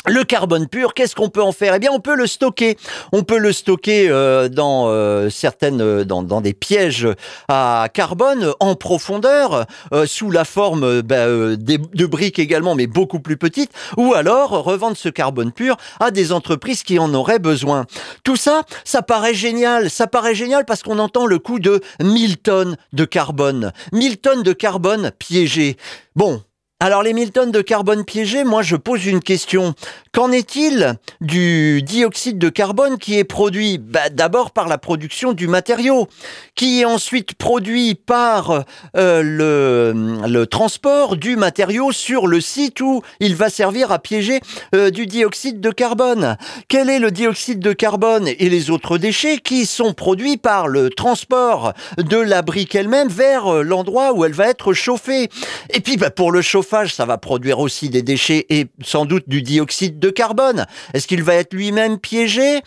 Le 0.08 0.24
carbone 0.24 0.68
pur, 0.68 0.94
qu'est-ce 0.94 1.16
qu'on 1.16 1.30
peut 1.30 1.42
en 1.42 1.52
faire? 1.52 1.74
Eh 1.74 1.80
bien, 1.80 1.90
on 1.92 2.00
peut 2.00 2.16
le 2.16 2.28
stocker. 2.28 2.78
On 3.12 3.24
peut 3.24 3.40
le 3.40 3.52
stocker 3.52 4.08
euh, 4.10 4.50
dans 4.50 4.88
euh, 4.88 5.30
certaines, 5.32 5.82
euh, 5.82 6.04
dans, 6.04 6.22
dans, 6.22 6.42
des 6.42 6.54
pièges 6.54 7.08
à 7.48 7.88
carbone 7.92 8.54
en 8.60 8.76
profondeur, 8.76 9.66
sous 10.06 10.30
la 10.30 10.46
forme 10.46 11.02
bah, 11.02 11.26
de 11.28 12.06
briques 12.06 12.40
également, 12.40 12.76
mais 12.76 12.88
beaucoup 12.88 13.20
plus 13.20 13.38
petites, 13.38 13.72
ou 13.98 14.14
alors 14.14 14.52
revendre 14.52 14.98
ce 14.98 15.10
carbone 15.10 15.52
pur 15.52 15.78
à 16.00 16.12
des 16.12 16.32
entreprises 16.32 16.84
qui 16.84 17.00
en 17.00 17.14
auraient 17.14 17.40
besoin. 17.40 17.86
Tout 18.24 18.36
ça, 18.36 18.64
ça 18.84 19.02
paraît 19.02 19.34
génial. 19.34 19.90
Ça 19.90 20.08
paraît 20.08 20.36
génial 20.36 20.66
parce 20.66 20.84
qu'on 20.84 21.00
entend 21.00 21.26
le 21.26 21.40
coût 21.40 21.60
de 21.60 21.82
1000 22.02 22.38
tonnes 22.38 22.78
de 22.94 23.06
carbone. 23.06 23.72
1000 23.92 24.18
tonnes 24.18 24.44
de 24.44 24.54
carbone 24.54 25.12
piégées. 25.18 25.78
Bon, 26.16 26.42
alors 26.82 27.03
les 27.03 27.13
1000 27.13 27.32
tonnes 27.32 27.51
de 27.53 27.62
carbone 27.62 28.03
piégé, 28.03 28.44
moi 28.44 28.62
je 28.62 28.75
pose 28.75 29.05
une 29.05 29.22
question. 29.22 29.75
Qu'en 30.12 30.34
est-il 30.34 30.96
du 31.22 31.82
dioxyde 31.82 32.38
de 32.38 32.50
carbone 32.50 32.98
qui 32.98 33.17
est 33.17 33.24
produit 33.24 33.77
bah, 33.77 34.10
d'abord 34.12 34.51
par 34.51 34.67
la 34.67 34.77
production 34.77 35.32
du 35.32 35.48
matériau, 35.48 36.10
qui 36.53 36.82
est 36.82 36.86
ensuite 36.86 37.36
produit 37.36 37.96
par 37.96 38.65
euh, 38.98 39.22
le, 39.24 40.46
transport 40.48 41.15
du 41.15 41.38
matériau 41.38 41.94
sur 41.94 42.27
le 42.27 42.41
site 42.41 42.82
où 42.82 43.01
il 43.22 43.38
va 43.38 43.50
servir 43.50 43.94
à 43.94 44.00
piéger 44.00 44.41
euh, 44.75 44.89
du 44.89 45.05
dioxyde 45.05 45.62
de 45.62 45.72
carbone? 45.72 46.36
Quel 46.67 46.89
est 46.89 47.00
le 47.00 47.10
dioxyde 47.10 47.60
de 47.60 47.72
carbone 47.72 48.27
et 48.27 48.50
les 48.50 48.70
autres 48.70 48.98
déchets 48.98 49.38
qui 49.38 49.65
sont 49.65 49.94
produits 49.94 50.36
par 50.36 50.67
le 50.67 50.89
transport 50.89 51.72
de 51.98 52.17
la 52.17 52.41
brique 52.41 52.75
elle-même 52.75 53.08
vers 53.08 53.48
euh, 53.48 53.63
l'endroit 53.63 54.12
où 54.12 54.25
elle 54.25 54.34
va 54.34 54.50
être 54.50 54.74
chauffée? 54.74 55.29
Et 55.70 55.79
puis 55.79 55.96
bah, 55.96 56.10
pour 56.10 56.34
le 56.34 56.41
chauffer, 56.41 56.64
ça 56.93 57.05
va 57.05 57.17
produire 57.17 57.60
aussi 57.60 57.89
des 57.89 58.01
déchets 58.01 58.45
et 58.50 58.67
sans 58.84 59.05
doute 59.05 59.27
du 59.27 59.41
dioxyde 59.41 60.00
de 60.00 60.10
carbone. 60.10 60.65
Est-ce 60.93 61.07
qu'il 61.07 61.24
va 61.24 61.36
être 61.36 61.53
lui-même 61.53 62.00
piégé? 62.00 62.62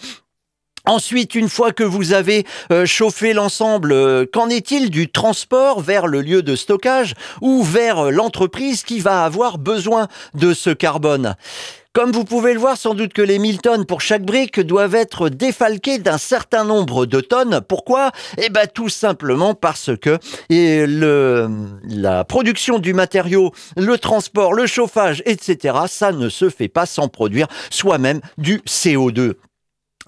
Ensuite, 0.86 1.34
une 1.34 1.50
fois 1.50 1.72
que 1.72 1.84
vous 1.84 2.14
avez 2.14 2.46
euh, 2.72 2.86
chauffé 2.86 3.34
l'ensemble, 3.34 3.92
euh, 3.92 4.24
qu'en 4.32 4.48
est-il 4.48 4.90
du 4.90 5.10
transport 5.10 5.82
vers 5.82 6.06
le 6.06 6.22
lieu 6.22 6.42
de 6.42 6.56
stockage 6.56 7.14
ou 7.42 7.62
vers 7.62 8.06
euh, 8.06 8.10
l'entreprise 8.10 8.84
qui 8.84 9.00
va 9.00 9.24
avoir 9.24 9.58
besoin 9.58 10.08
de 10.32 10.54
ce 10.54 10.70
carbone? 10.70 11.36
Comme 11.92 12.12
vous 12.12 12.24
pouvez 12.24 12.54
le 12.54 12.60
voir, 12.60 12.76
sans 12.76 12.94
doute 12.94 13.12
que 13.12 13.22
les 13.22 13.38
1000 13.38 13.60
tonnes 13.60 13.84
pour 13.84 14.00
chaque 14.00 14.22
brique 14.22 14.60
doivent 14.60 14.94
être 14.94 15.28
défalquées 15.30 15.98
d'un 15.98 16.18
certain 16.18 16.64
nombre 16.64 17.06
de 17.06 17.20
tonnes. 17.20 17.60
Pourquoi? 17.68 18.12
Eh 18.36 18.50
bien 18.50 18.66
tout 18.72 18.88
simplement 18.88 19.54
parce 19.54 19.90
que 19.96 20.18
la 20.48 22.24
production 22.24 22.78
du 22.78 22.94
matériau, 22.94 23.52
le 23.76 23.98
transport, 23.98 24.52
le 24.52 24.66
chauffage, 24.66 25.22
etc., 25.26 25.76
ça 25.88 26.12
ne 26.12 26.28
se 26.28 26.50
fait 26.50 26.68
pas 26.68 26.86
sans 26.86 27.08
produire 27.08 27.48
soi-même 27.70 28.20
du 28.36 28.58
CO2. 28.58 29.34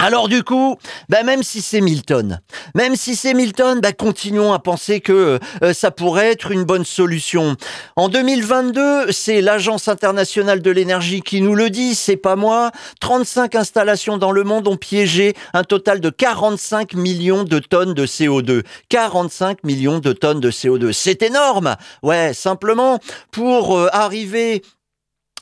Alors 0.03 0.29
du 0.29 0.43
coup, 0.43 0.77
bah 1.11 1.23
même 1.25 1.43
si 1.43 1.61
c'est 1.61 1.83
Milton, 1.83 2.41
même 2.75 2.97
si 2.97 3.15
c'est 3.15 3.35
Milton, 3.35 3.81
bah 3.83 3.93
continuons 3.93 4.55
à 4.55 4.59
penser 4.59 5.03
que 5.03 5.39
euh, 5.63 5.75
ça 5.75 5.91
pourrait 5.91 6.31
être 6.31 6.51
une 6.53 6.65
bonne 6.65 6.87
solution. 6.87 7.55
En 7.97 8.09
2022, 8.09 9.13
c'est 9.13 9.43
l'Agence 9.43 9.89
internationale 9.89 10.63
de 10.63 10.71
l'énergie 10.71 11.21
qui 11.21 11.43
nous 11.43 11.55
le 11.55 11.69
dit, 11.69 11.95
c'est 11.95 12.17
pas 12.17 12.35
moi. 12.35 12.71
35 13.01 13.55
installations 13.57 14.17
dans 14.17 14.33
le 14.33 14.43
monde 14.43 14.69
ont 14.69 14.79
piégé 14.79 15.35
un 15.53 15.65
total 15.65 16.01
de 16.01 16.09
45 16.09 16.95
millions 16.95 17.45
de 17.45 17.59
tonnes 17.59 17.93
de 17.93 18.07
CO2. 18.07 18.63
45 18.89 19.65
millions 19.65 19.99
de 19.99 20.15
tonnes 20.15 20.41
de 20.41 20.51
CO2. 20.51 20.93
C'est 20.93 21.23
énorme. 21.23 21.77
Ouais, 22.03 22.33
simplement 22.33 23.01
pour 23.33 23.77
euh, 23.77 23.89
arriver 23.93 24.63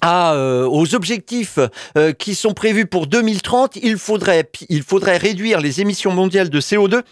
à, 0.00 0.34
euh, 0.34 0.66
aux 0.66 0.94
objectifs 0.94 1.58
euh, 1.96 2.12
qui 2.12 2.34
sont 2.34 2.54
prévus 2.54 2.86
pour 2.86 3.06
2030, 3.06 3.76
il 3.76 3.98
faudrait, 3.98 4.50
il 4.68 4.82
faudrait 4.82 5.16
réduire 5.16 5.60
les 5.60 5.80
émissions 5.80 6.12
mondiales 6.12 6.50
de 6.50 6.60
CO2 6.60 7.02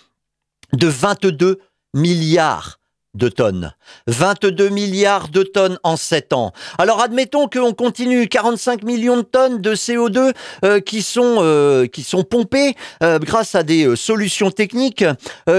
de 0.72 0.86
22 0.86 1.58
milliards 1.94 2.78
de 3.16 3.28
tonnes. 3.28 3.72
22 4.06 4.68
milliards 4.68 5.28
de 5.28 5.42
tonnes 5.42 5.78
en 5.82 5.96
7 5.96 6.32
ans. 6.32 6.52
Alors 6.78 7.00
admettons 7.00 7.48
qu'on 7.48 7.72
continue 7.72 8.28
45 8.28 8.82
millions 8.82 9.16
de 9.16 9.22
tonnes 9.22 9.60
de 9.60 9.74
CO2 9.74 10.32
euh, 10.64 10.80
qui 10.80 11.02
sont 11.02 11.36
euh, 11.40 11.86
qui 11.86 12.02
sont 12.02 12.22
pompées 12.22 12.74
euh, 13.02 13.18
grâce 13.18 13.54
à 13.54 13.62
des 13.62 13.96
solutions 13.96 14.50
techniques 14.50 15.04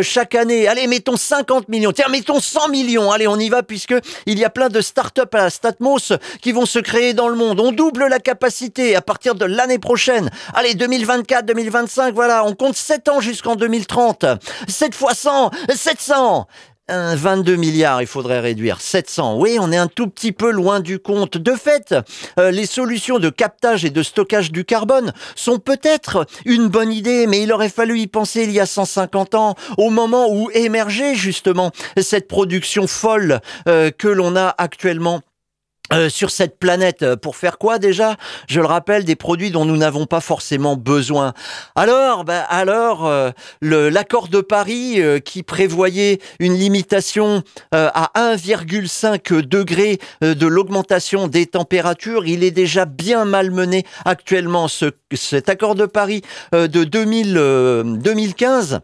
chaque 0.02 0.36
année. 0.36 0.68
Allez, 0.68 0.88
mettons 0.88 1.18
50 1.18 1.70
millions. 1.70 1.92
Tiens, 1.92 2.10
mettons 2.10 2.40
100 2.40 2.70
millions. 2.70 3.12
Allez, 3.12 3.28
on 3.28 3.38
y 3.38 3.50
va 3.50 3.64
puisque 3.64 3.96
il 4.26 4.38
y 4.38 4.46
a 4.46 4.50
plein 4.50 4.70
de 4.70 4.82
start-up 4.82 5.34
à 5.34 5.38
la 5.38 5.50
Statmos 5.50 6.14
qui 6.42 6.52
vont 6.52 6.66
se 6.66 6.80
créer 6.80 7.14
dans 7.14 7.30
le 7.30 7.36
monde. 7.36 7.60
On 7.60 7.72
double 7.72 8.08
la 8.08 8.20
capacité 8.20 8.96
à 8.96 9.02
partir 9.02 9.36
de 9.36 9.46
l'année 9.46 9.80
prochaine. 9.80 10.30
Allez, 10.54 10.76
2024, 10.76 11.46
2025, 11.46 12.14
voilà, 12.14 12.46
on 12.46 12.54
compte 12.54 12.76
7 12.76 13.10
ans 13.10 13.22
jusqu'en 13.22 13.56
2030. 13.56 14.26
7 14.68 14.94
fois 14.94 15.14
100, 15.14 15.52
700. 15.74 16.48
22 16.90 17.56
milliards, 17.58 18.02
il 18.02 18.08
faudrait 18.08 18.40
réduire 18.40 18.80
700. 18.80 19.38
Oui, 19.40 19.58
on 19.60 19.72
est 19.72 19.78
un 19.78 19.88
tout 19.88 20.08
petit 20.08 20.32
peu 20.32 20.52
loin 20.52 20.80
du 20.80 21.00
compte. 21.00 21.38
De 21.38 21.54
fait, 21.54 21.94
euh, 22.40 22.52
les 22.52 22.66
solutions 22.66 23.20
de 23.20 23.30
captage 23.30 23.84
et 23.84 23.90
de 23.90 24.04
stockage 24.04 24.52
du 24.52 24.64
carbone 24.64 25.12
sont 25.36 25.60
peut-être 25.60 26.26
une 26.46 26.68
bonne 26.68 26.92
idée, 26.92 27.28
mais 27.28 27.42
il 27.42 27.52
aurait 27.52 27.70
fallu 27.70 28.00
y 28.00 28.08
penser 28.08 28.44
il 28.44 28.52
y 28.52 28.60
a 28.60 28.66
150 28.66 29.36
ans, 29.36 29.56
au 29.78 29.90
moment 29.90 30.28
où 30.30 30.50
émergeait 30.54 31.16
justement 31.16 31.72
cette 32.02 32.28
production 32.28 32.88
folle 32.88 33.40
euh, 33.68 33.92
que 33.92 34.08
l'on 34.08 34.36
a 34.36 34.56
actuellement 34.58 35.22
euh, 35.94 36.10
sur 36.10 36.32
cette 36.32 36.60
planète 36.60 37.02
euh, 37.04 37.16
pour 37.16 37.38
faire 37.38 37.58
quoi 37.58 37.80
déjà? 37.80 38.18
Je 38.50 38.60
le 38.60 38.66
rappelle, 38.66 39.06
des 39.06 39.16
produits 39.16 39.52
dont 39.52 39.64
nous 39.64 39.78
n'avons 39.78 40.06
pas 40.06 40.20
forcément 40.20 40.76
besoin. 40.76 41.34
Alors, 41.76 42.26
ben 42.26 42.44
alors, 42.50 43.06
euh, 43.06 43.32
l'accord 43.62 44.28
de 44.28 44.42
Paris 44.42 45.00
qui 45.24 45.44
prévoyait 45.44 46.20
une 46.40 46.54
limitation 46.54 47.44
à 47.72 48.12
1,5 48.16 49.42
degré 49.42 50.00
de 50.22 50.48
l'augmentation 50.48 51.28
des 51.28 51.46
températures, 51.46 52.26
il 52.26 52.44
est 52.44 52.52
déjà 52.52 52.86
bien 52.86 53.26
malmené 53.26 53.86
actuellement. 54.06 54.68
Ce, 54.68 54.92
cet 55.14 55.50
accord 55.50 55.76
de 55.76 55.86
Paris 55.86 56.22
de 56.54 56.84
2000, 56.84 57.34
2015 58.02 58.82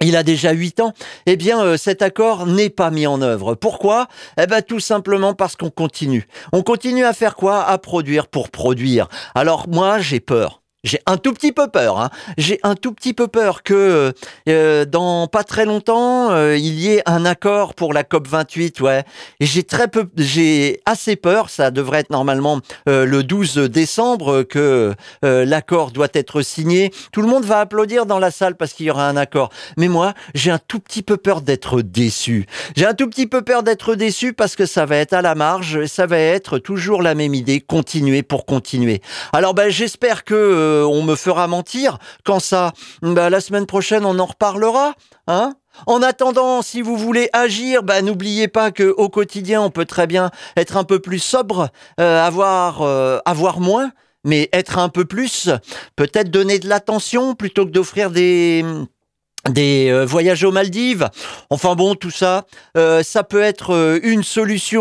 il 0.00 0.16
a 0.16 0.22
déjà 0.22 0.52
8 0.52 0.80
ans, 0.80 0.92
eh 1.26 1.36
bien 1.36 1.60
euh, 1.60 1.76
cet 1.76 2.02
accord 2.02 2.46
n'est 2.46 2.70
pas 2.70 2.90
mis 2.90 3.06
en 3.06 3.20
œuvre. 3.22 3.54
Pourquoi? 3.54 4.06
Eh 4.40 4.46
ben 4.46 4.62
tout 4.62 4.80
simplement 4.80 5.34
parce 5.34 5.56
qu'on 5.56 5.70
continue. 5.70 6.26
On 6.52 6.62
continue 6.62 7.04
à 7.04 7.12
faire 7.12 7.34
quoi? 7.34 7.64
À 7.64 7.78
produire 7.78 8.28
pour 8.28 8.50
produire. 8.50 9.08
Alors 9.34 9.68
moi 9.68 9.98
j'ai 9.98 10.20
peur. 10.20 10.62
J'ai 10.88 11.00
un 11.04 11.18
tout 11.18 11.34
petit 11.34 11.52
peu 11.52 11.68
peur. 11.68 12.00
Hein. 12.00 12.08
J'ai 12.38 12.60
un 12.62 12.74
tout 12.74 12.92
petit 12.92 13.12
peu 13.12 13.28
peur 13.28 13.62
que 13.62 14.14
euh, 14.48 14.86
dans 14.86 15.26
pas 15.26 15.44
très 15.44 15.66
longtemps 15.66 16.30
euh, 16.30 16.56
il 16.56 16.80
y 16.80 16.94
ait 16.94 17.02
un 17.04 17.26
accord 17.26 17.74
pour 17.74 17.92
la 17.92 18.04
COP 18.04 18.26
28. 18.26 18.80
Ouais. 18.80 19.04
J'ai 19.38 19.64
très 19.64 19.88
peu, 19.88 20.06
j'ai 20.16 20.80
assez 20.86 21.16
peur. 21.16 21.50
Ça 21.50 21.70
devrait 21.70 22.00
être 22.00 22.08
normalement 22.08 22.60
euh, 22.88 23.04
le 23.04 23.22
12 23.22 23.58
décembre 23.68 24.44
que 24.44 24.94
l'accord 25.22 25.90
doit 25.90 26.08
être 26.14 26.40
signé. 26.40 26.90
Tout 27.12 27.20
le 27.20 27.28
monde 27.28 27.44
va 27.44 27.60
applaudir 27.60 28.06
dans 28.06 28.18
la 28.18 28.30
salle 28.30 28.56
parce 28.56 28.72
qu'il 28.72 28.86
y 28.86 28.90
aura 28.90 29.10
un 29.10 29.16
accord. 29.18 29.50
Mais 29.76 29.88
moi, 29.88 30.14
j'ai 30.34 30.50
un 30.50 30.58
tout 30.58 30.80
petit 30.80 31.02
peu 31.02 31.18
peur 31.18 31.42
d'être 31.42 31.82
déçu. 31.82 32.46
J'ai 32.76 32.86
un 32.86 32.94
tout 32.94 33.10
petit 33.10 33.26
peu 33.26 33.42
peur 33.42 33.62
d'être 33.62 33.94
déçu 33.94 34.32
parce 34.32 34.56
que 34.56 34.64
ça 34.64 34.86
va 34.86 34.96
être 34.96 35.12
à 35.12 35.20
la 35.20 35.34
marge. 35.34 35.84
Ça 35.84 36.06
va 36.06 36.18
être 36.18 36.58
toujours 36.58 37.02
la 37.02 37.14
même 37.14 37.34
idée. 37.34 37.60
Continuer 37.60 38.22
pour 38.22 38.46
continuer. 38.46 39.02
Alors 39.34 39.52
ben 39.52 39.68
j'espère 39.68 40.24
que 40.24 40.77
euh, 40.78 40.84
on 40.84 41.02
me 41.02 41.16
fera 41.16 41.46
mentir. 41.46 41.98
Quand 42.24 42.40
ça, 42.40 42.72
bah, 43.02 43.30
la 43.30 43.40
semaine 43.40 43.66
prochaine, 43.66 44.04
on 44.04 44.18
en 44.18 44.26
reparlera. 44.26 44.94
Hein? 45.26 45.54
En 45.86 46.02
attendant, 46.02 46.62
si 46.62 46.82
vous 46.82 46.96
voulez 46.96 47.28
agir, 47.32 47.82
bah, 47.82 48.02
n'oubliez 48.02 48.48
pas 48.48 48.70
que 48.70 48.94
au 48.96 49.08
quotidien, 49.08 49.62
on 49.62 49.70
peut 49.70 49.84
très 49.84 50.06
bien 50.06 50.30
être 50.56 50.76
un 50.76 50.84
peu 50.84 50.98
plus 50.98 51.20
sobre, 51.20 51.68
euh, 52.00 52.24
avoir, 52.24 52.82
euh, 52.82 53.18
avoir 53.24 53.60
moins, 53.60 53.92
mais 54.24 54.48
être 54.52 54.78
un 54.78 54.88
peu 54.88 55.04
plus. 55.04 55.50
Peut-être 55.96 56.30
donner 56.30 56.58
de 56.58 56.68
l'attention 56.68 57.34
plutôt 57.34 57.64
que 57.64 57.70
d'offrir 57.70 58.10
des 58.10 58.64
des 59.48 59.90
euh, 59.90 60.04
voyages 60.04 60.44
aux 60.44 60.52
Maldives. 60.52 61.08
Enfin 61.50 61.74
bon, 61.74 61.94
tout 61.94 62.10
ça, 62.10 62.46
euh, 62.76 63.02
ça 63.02 63.24
peut 63.24 63.40
être 63.40 63.74
euh, 63.74 63.98
une 64.02 64.22
solution 64.22 64.78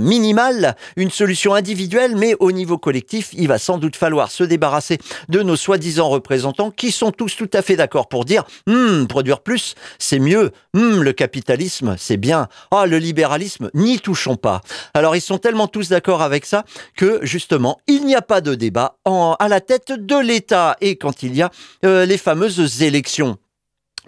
minimale, 0.00 0.76
une 0.96 1.10
solution 1.10 1.54
individuelle, 1.54 2.16
mais 2.16 2.34
au 2.40 2.52
niveau 2.52 2.78
collectif, 2.78 3.30
il 3.32 3.48
va 3.48 3.58
sans 3.58 3.78
doute 3.78 3.96
falloir 3.96 4.30
se 4.30 4.44
débarrasser 4.44 4.98
de 5.28 5.42
nos 5.42 5.56
soi-disant 5.56 6.08
représentants 6.08 6.70
qui 6.70 6.90
sont 6.90 7.10
tous 7.10 7.36
tout 7.36 7.50
à 7.52 7.62
fait 7.62 7.76
d'accord 7.76 8.08
pour 8.08 8.24
dire 8.24 8.44
hmm, 8.66 9.06
produire 9.06 9.40
plus, 9.40 9.74
c'est 9.98 10.18
mieux. 10.18 10.52
Hmm, 10.74 11.00
le 11.00 11.12
capitalisme, 11.12 11.96
c'est 11.98 12.16
bien. 12.16 12.48
Ah, 12.70 12.86
le 12.86 12.98
libéralisme, 12.98 13.70
n'y 13.74 13.98
touchons 13.98 14.36
pas. 14.36 14.60
Alors 14.94 15.16
ils 15.16 15.20
sont 15.20 15.38
tellement 15.38 15.68
tous 15.68 15.88
d'accord 15.88 16.22
avec 16.22 16.46
ça 16.46 16.64
que 16.96 17.20
justement, 17.22 17.78
il 17.86 18.04
n'y 18.04 18.14
a 18.14 18.22
pas 18.22 18.40
de 18.40 18.54
débat 18.54 18.96
en, 19.04 19.36
à 19.38 19.48
la 19.48 19.60
tête 19.60 19.92
de 19.92 20.16
l'État 20.16 20.76
et 20.80 20.96
quand 20.96 21.22
il 21.22 21.34
y 21.34 21.42
a 21.42 21.50
les 21.82 22.18
fameuses 22.18 22.82
élections. 22.82 23.38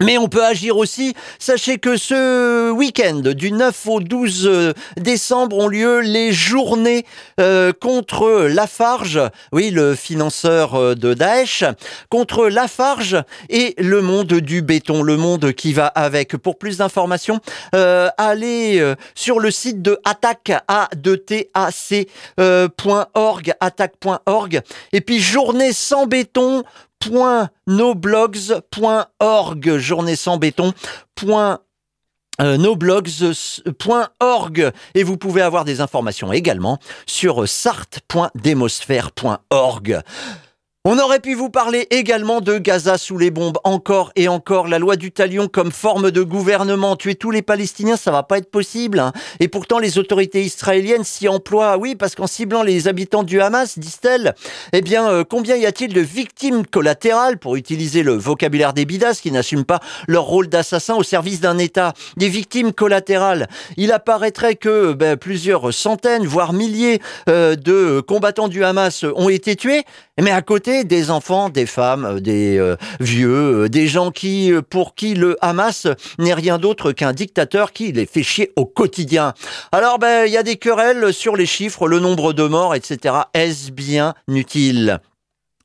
Mais 0.01 0.17
on 0.17 0.27
peut 0.27 0.43
agir 0.43 0.77
aussi. 0.77 1.13
Sachez 1.37 1.77
que 1.77 1.97
ce 1.97 2.71
week-end, 2.71 3.21
du 3.35 3.51
9 3.51 3.87
au 3.87 3.99
12 3.99 4.47
euh, 4.47 4.73
décembre, 4.97 5.57
ont 5.57 5.67
lieu 5.67 5.99
les 5.99 6.33
journées 6.33 7.05
euh, 7.39 7.71
contre 7.73 8.47
Lafarge, 8.49 9.19
oui, 9.51 9.69
le 9.69 9.93
financeur 9.93 10.73
euh, 10.73 10.95
de 10.95 11.13
Daesh, 11.13 11.63
contre 12.09 12.47
Lafarge 12.47 13.23
et 13.49 13.75
le 13.77 14.01
monde 14.01 14.33
du 14.33 14.63
béton, 14.63 15.03
le 15.03 15.15
monde 15.15 15.53
qui 15.53 15.73
va 15.73 15.85
avec. 15.85 16.37
Pour 16.37 16.57
plus 16.57 16.77
d'informations, 16.77 17.39
allez 17.71 18.93
sur 19.15 19.39
le 19.39 19.51
site 19.51 19.81
de 19.81 19.99
attaque 20.05 20.51
a 20.67 20.89
attaque.org, 23.59 24.61
et 24.91 25.01
puis 25.01 25.19
journée 25.19 25.73
sans 25.73 26.07
béton 26.07 26.63
noblogs.org, 27.67 29.77
journée 29.77 30.15
sans 30.15 30.37
béton. 30.37 30.73
noblogs.org 32.39 34.71
et 34.95 35.03
vous 35.03 35.17
pouvez 35.17 35.41
avoir 35.41 35.65
des 35.65 35.81
informations 35.81 36.31
également 36.33 36.79
sur 37.05 37.47
sart.demosphère.org. 37.47 40.01
On 40.85 40.99
aurait 40.99 41.21
pu 41.21 41.33
vous 41.33 41.49
parler 41.49 41.87
également 41.91 42.41
de 42.41 42.57
Gaza 42.57 42.97
sous 42.97 43.17
les 43.17 43.31
bombes, 43.31 43.57
encore 43.63 44.11
et 44.17 44.27
encore. 44.27 44.67
La 44.67 44.79
loi 44.79 44.97
du 44.97 45.13
talion 45.13 45.47
comme 45.47 45.71
forme 45.71 46.11
de 46.11 46.21
gouvernement. 46.23 46.97
Tuer 46.97 47.15
tous 47.15 47.31
les 47.31 47.41
Palestiniens, 47.41 47.95
ça 47.95 48.11
va 48.11 48.21
pas 48.23 48.37
être 48.37 48.51
possible. 48.51 48.99
Hein. 48.99 49.13
Et 49.39 49.47
pourtant, 49.47 49.79
les 49.79 49.97
autorités 49.97 50.43
israéliennes 50.43 51.05
s'y 51.05 51.29
emploient. 51.29 51.77
Oui, 51.77 51.95
parce 51.95 52.15
qu'en 52.15 52.27
ciblant 52.27 52.63
les 52.63 52.89
habitants 52.89 53.23
du 53.23 53.39
Hamas, 53.39 53.79
disent-elles, 53.79 54.35
eh 54.73 54.81
bien, 54.81 55.07
euh, 55.07 55.23
combien 55.23 55.55
y 55.55 55.65
a-t-il 55.65 55.93
de 55.93 56.01
victimes 56.01 56.65
collatérales, 56.65 57.37
pour 57.37 57.55
utiliser 57.55 58.03
le 58.03 58.17
vocabulaire 58.17 58.73
des 58.73 58.83
bidas, 58.83 59.21
qui 59.23 59.31
n'assument 59.31 59.63
pas 59.63 59.79
leur 60.09 60.25
rôle 60.25 60.49
d'assassin 60.49 60.95
au 60.95 61.03
service 61.03 61.39
d'un 61.39 61.59
État? 61.59 61.93
Des 62.17 62.27
victimes 62.27 62.73
collatérales. 62.73 63.47
Il 63.77 63.93
apparaîtrait 63.93 64.55
que 64.55 64.91
ben, 64.91 65.15
plusieurs 65.15 65.73
centaines, 65.73 66.25
voire 66.25 66.51
milliers 66.51 66.99
euh, 67.29 67.55
de 67.55 68.01
combattants 68.01 68.49
du 68.49 68.65
Hamas 68.65 69.05
ont 69.15 69.29
été 69.29 69.55
tués. 69.55 69.85
Mais 70.21 70.29
à 70.29 70.43
côté, 70.43 70.83
des 70.83 71.09
enfants, 71.09 71.49
des 71.49 71.65
femmes, 71.65 72.05
euh, 72.05 72.19
des 72.19 72.59
euh, 72.59 72.75
vieux, 72.99 73.63
euh, 73.63 73.69
des 73.69 73.87
gens 73.87 74.11
qui, 74.11 74.51
pour 74.69 74.93
qui 74.93 75.15
le 75.15 75.37
Hamas 75.41 75.87
n'est 76.19 76.35
rien 76.35 76.59
d'autre 76.59 76.91
qu'un 76.91 77.13
dictateur 77.13 77.73
qui 77.73 77.91
les 77.91 78.05
fait 78.05 78.21
chier 78.21 78.51
au 78.55 78.65
quotidien. 78.65 79.33
Alors, 79.71 79.97
ben, 79.97 80.25
il 80.27 80.31
y 80.31 80.37
a 80.37 80.43
des 80.43 80.57
querelles 80.57 81.13
sur 81.13 81.35
les 81.35 81.47
chiffres, 81.47 81.87
le 81.87 81.99
nombre 81.99 82.33
de 82.33 82.43
morts, 82.43 82.75
etc. 82.75 83.15
Est-ce 83.33 83.71
bien 83.71 84.13
utile? 84.27 84.99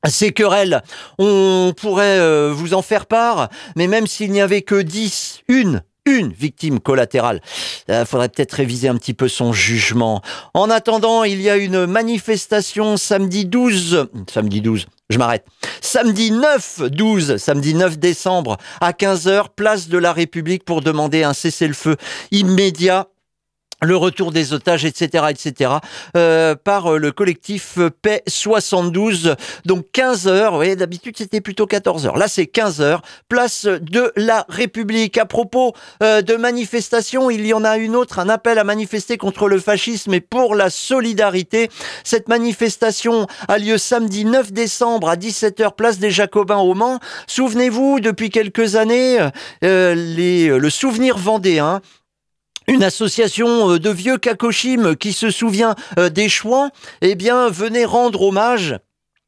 Ces 0.07 0.31
querelles, 0.31 0.81
on 1.19 1.73
pourrait 1.75 2.51
vous 2.51 2.73
en 2.73 2.81
faire 2.81 3.05
part, 3.05 3.49
mais 3.75 3.87
même 3.87 4.07
s'il 4.07 4.31
n'y 4.31 4.39
avait 4.39 4.61
que 4.61 4.81
10, 4.81 5.41
une 5.49 5.83
une 6.05 6.31
victime 6.31 6.79
collatérale. 6.79 7.41
Il 7.87 7.93
euh, 7.93 8.05
faudrait 8.05 8.29
peut-être 8.29 8.53
réviser 8.53 8.87
un 8.87 8.95
petit 8.95 9.13
peu 9.13 9.27
son 9.27 9.53
jugement. 9.53 10.21
En 10.53 10.69
attendant, 10.69 11.23
il 11.23 11.41
y 11.41 11.49
a 11.49 11.57
une 11.57 11.85
manifestation 11.85 12.97
samedi 12.97 13.45
12, 13.45 14.07
samedi 14.31 14.61
12, 14.61 14.87
je 15.09 15.17
m'arrête. 15.17 15.45
Samedi 15.81 16.31
9 16.31 16.81
12, 16.89 17.37
samedi 17.37 17.73
9 17.73 17.99
décembre 17.99 18.57
à 18.81 18.91
15h, 18.91 19.47
place 19.55 19.87
de 19.89 19.97
la 19.97 20.13
République 20.13 20.63
pour 20.63 20.81
demander 20.81 21.23
un 21.23 21.33
cessez-le-feu 21.33 21.95
immédiat 22.31 23.07
le 23.81 23.95
retour 23.95 24.31
des 24.31 24.53
otages, 24.53 24.85
etc., 24.85 25.25
etc., 25.29 25.71
euh, 26.15 26.55
par 26.55 26.93
euh, 26.93 26.97
le 26.97 27.11
collectif 27.11 27.79
Paix 28.01 28.23
72. 28.27 29.35
Donc 29.65 29.85
15 29.93 30.27
heures, 30.27 30.55
oui, 30.55 30.75
d'habitude 30.75 31.15
c'était 31.17 31.41
plutôt 31.41 31.65
14 31.65 32.05
heures. 32.05 32.17
Là 32.17 32.27
c'est 32.27 32.47
15 32.47 32.81
heures, 32.81 33.01
place 33.29 33.65
de 33.65 34.11
la 34.15 34.45
République. 34.49 35.17
À 35.17 35.25
propos 35.25 35.73
euh, 36.03 36.21
de 36.21 36.35
manifestations, 36.35 37.29
il 37.29 37.45
y 37.45 37.53
en 37.53 37.63
a 37.63 37.77
une 37.77 37.95
autre, 37.95 38.19
un 38.19 38.29
appel 38.29 38.59
à 38.59 38.63
manifester 38.63 39.17
contre 39.17 39.47
le 39.47 39.59
fascisme 39.59 40.13
et 40.13 40.21
pour 40.21 40.55
la 40.55 40.69
solidarité. 40.69 41.69
Cette 42.03 42.27
manifestation 42.27 43.27
a 43.47 43.57
lieu 43.57 43.77
samedi 43.77 44.25
9 44.25 44.51
décembre 44.51 45.09
à 45.09 45.15
17h, 45.15 45.75
place 45.75 45.99
des 45.99 46.11
Jacobins 46.11 46.57
au 46.57 46.73
Mans. 46.73 46.99
Souvenez-vous, 47.27 47.99
depuis 47.99 48.29
quelques 48.29 48.75
années, 48.75 49.17
le 49.61 50.69
souvenir 50.69 51.17
vendéen 51.17 51.81
une 52.69 52.83
association 52.83 53.71
euh, 53.71 53.79
de 53.79 53.89
vieux 53.89 54.17
Kakoshim 54.17 54.95
qui 54.95 55.11
se 55.11 55.31
souvient 55.31 55.75
euh, 55.97 56.09
des 56.09 56.29
Chouans, 56.29 56.69
eh 57.01 57.15
bien, 57.15 57.49
venait 57.49 57.85
rendre 57.85 58.21
hommage 58.21 58.77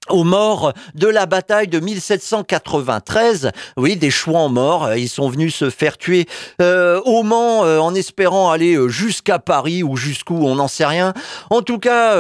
aux 0.10 0.24
morts 0.24 0.74
de 0.96 1.08
la 1.08 1.26
bataille 1.26 1.68
de 1.68 1.80
1793. 1.80 3.52
Oui, 3.78 3.96
des 3.96 4.10
chouans 4.10 4.50
morts. 4.50 4.94
Ils 4.96 5.08
sont 5.08 5.30
venus 5.30 5.56
se 5.56 5.70
faire 5.70 5.98
tuer 5.98 6.26
euh, 6.60 7.00
au 7.06 7.24
Mans 7.24 7.62
en 7.62 7.94
espérant 7.94 8.50
aller 8.50 8.78
jusqu'à 8.90 9.38
Paris 9.38 9.84
ou 9.84 9.96
jusqu'où, 9.96 10.46
on 10.46 10.56
n'en 10.56 10.68
sait 10.68 10.88
rien. 10.88 11.14
En 11.52 11.62
tout 11.62 11.78
cas, 11.78 12.18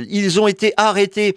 ils 0.00 0.40
ont 0.40 0.48
été 0.48 0.72
arrêtés 0.78 1.36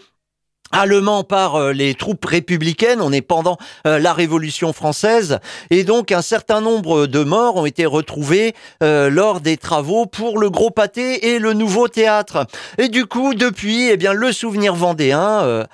allemand 0.74 1.24
par 1.24 1.56
euh, 1.56 1.72
les 1.72 1.94
troupes 1.94 2.26
républicaines. 2.26 3.02
On 3.02 3.14
est 3.14 3.22
pendant 3.22 3.58
euh, 3.88 4.00
la 4.00 4.12
Révolution 4.12 4.74
française. 4.74 5.40
Et 5.70 5.84
donc, 5.84 6.12
un 6.12 6.22
certain 6.22 6.60
nombre 6.60 7.06
de 7.06 7.24
morts 7.24 7.56
ont 7.56 7.66
été 7.66 7.86
retrouvés 7.86 8.54
euh, 8.82 9.10
lors 9.10 9.40
des 9.40 9.56
travaux 9.56 10.06
pour 10.06 10.40
le 10.40 10.50
Gros 10.50 10.72
Pâté 10.72 11.34
et 11.34 11.40
le 11.40 11.54
Nouveau 11.54 11.88
Théâtre. 11.88 12.48
Et 12.78 12.90
du 12.90 13.06
coup, 13.06 13.34
depuis, 13.36 13.90
eh 13.90 13.98
bien, 13.98 14.14
le 14.14 14.32
souvenir 14.32 14.74
vendéen 14.74 15.66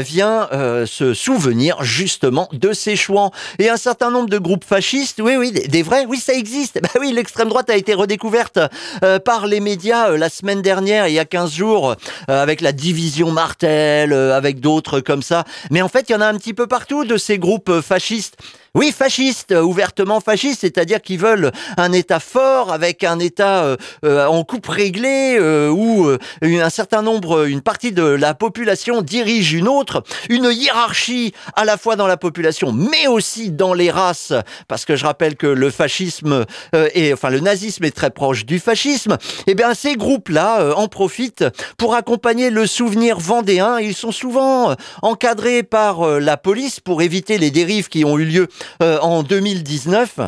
vient 0.00 0.48
euh, 0.52 0.86
se 0.86 1.14
souvenir 1.14 1.82
justement 1.82 2.48
de 2.52 2.72
ces 2.72 2.96
chouans. 2.96 3.30
Et 3.58 3.68
un 3.68 3.76
certain 3.76 4.10
nombre 4.10 4.28
de 4.28 4.38
groupes 4.38 4.64
fascistes, 4.64 5.20
oui, 5.22 5.36
oui, 5.36 5.52
des, 5.52 5.82
vrais, 5.82 6.06
oui, 6.06 6.18
ça 6.18 6.32
existe. 6.32 6.80
Bah 6.84 7.00
oui, 7.00 7.12
l'extrême 7.12 7.48
droite 7.48 7.70
a 7.70 7.76
été 7.76 7.94
redécouverte 7.94 8.58
euh, 9.02 9.18
par 9.18 9.46
les 9.46 9.60
médias 9.60 10.10
la 10.10 10.28
semaine 10.28 10.60
dernière, 10.60 11.08
il 11.08 11.14
y 11.14 11.18
a 11.18 11.24
15 11.24 11.52
jours, 11.52 11.96
avec 12.28 12.60
la 12.60 12.72
division 12.72 13.30
Martel, 13.30 14.12
avec 14.12 14.60
d'autres 14.60 15.00
comme 15.00 15.22
ça. 15.22 15.44
Mais 15.70 15.80
en 15.80 15.88
fait, 15.88 16.10
il 16.10 16.12
y 16.12 16.14
en 16.14 16.20
a 16.20 16.26
un 16.26 16.36
petit 16.36 16.54
peu 16.54 16.66
partout 16.66 17.04
de 17.04 17.16
ces 17.16 17.38
groupes 17.38 17.80
fascistes. 17.80 18.36
Oui, 18.74 18.92
fascistes, 18.92 19.52
ouvertement 19.52 20.20
fascistes, 20.20 20.62
c'est-à-dire 20.62 21.00
qu'ils 21.00 21.20
veulent 21.20 21.52
un 21.76 21.92
État 21.92 22.20
fort 22.20 22.72
avec 22.72 23.04
un 23.04 23.18
État 23.18 23.76
en 24.02 24.44
coupe 24.44 24.66
réglée 24.66 25.38
où 25.70 26.08
un 26.42 26.70
certain 26.70 27.02
nombre, 27.02 27.46
une 27.46 27.60
partie 27.60 27.92
de 27.92 28.02
la 28.02 28.34
population 28.34 29.02
dirige 29.02 29.52
une 29.52 29.68
autre, 29.68 30.02
une 30.28 30.50
hiérarchie 30.50 31.32
à 31.56 31.64
la 31.64 31.76
fois 31.76 31.96
dans 31.96 32.06
la 32.06 32.16
population, 32.16 32.72
mais 32.72 33.06
aussi 33.06 33.50
dans 33.50 33.74
les 33.74 33.90
races, 33.90 34.32
parce 34.68 34.84
que 34.84 34.96
je 34.96 35.04
rappelle 35.04 35.36
que 35.36 35.46
le 35.46 35.70
fascisme 35.70 36.44
euh, 36.74 36.88
et 36.94 37.12
enfin 37.12 37.30
le 37.30 37.40
nazisme 37.40 37.84
est 37.84 37.94
très 37.94 38.10
proche 38.10 38.44
du 38.44 38.58
fascisme. 38.58 39.16
Eh 39.46 39.54
bien, 39.54 39.74
ces 39.74 39.96
groupes-là 39.96 40.60
euh, 40.60 40.74
en 40.74 40.88
profitent 40.88 41.44
pour 41.76 41.94
accompagner 41.94 42.50
le 42.50 42.66
souvenir 42.66 43.18
vendéen. 43.18 43.78
Ils 43.78 43.94
sont 43.94 44.12
souvent 44.12 44.70
euh, 44.70 44.74
encadrés 45.02 45.62
par 45.62 46.06
la 46.20 46.36
police 46.36 46.80
pour 46.80 47.02
éviter 47.02 47.38
les 47.38 47.50
dérives 47.50 47.88
qui 47.88 48.04
ont 48.04 48.18
eu 48.18 48.24
lieu 48.24 48.48
en 48.80 49.22
2019 49.22 50.20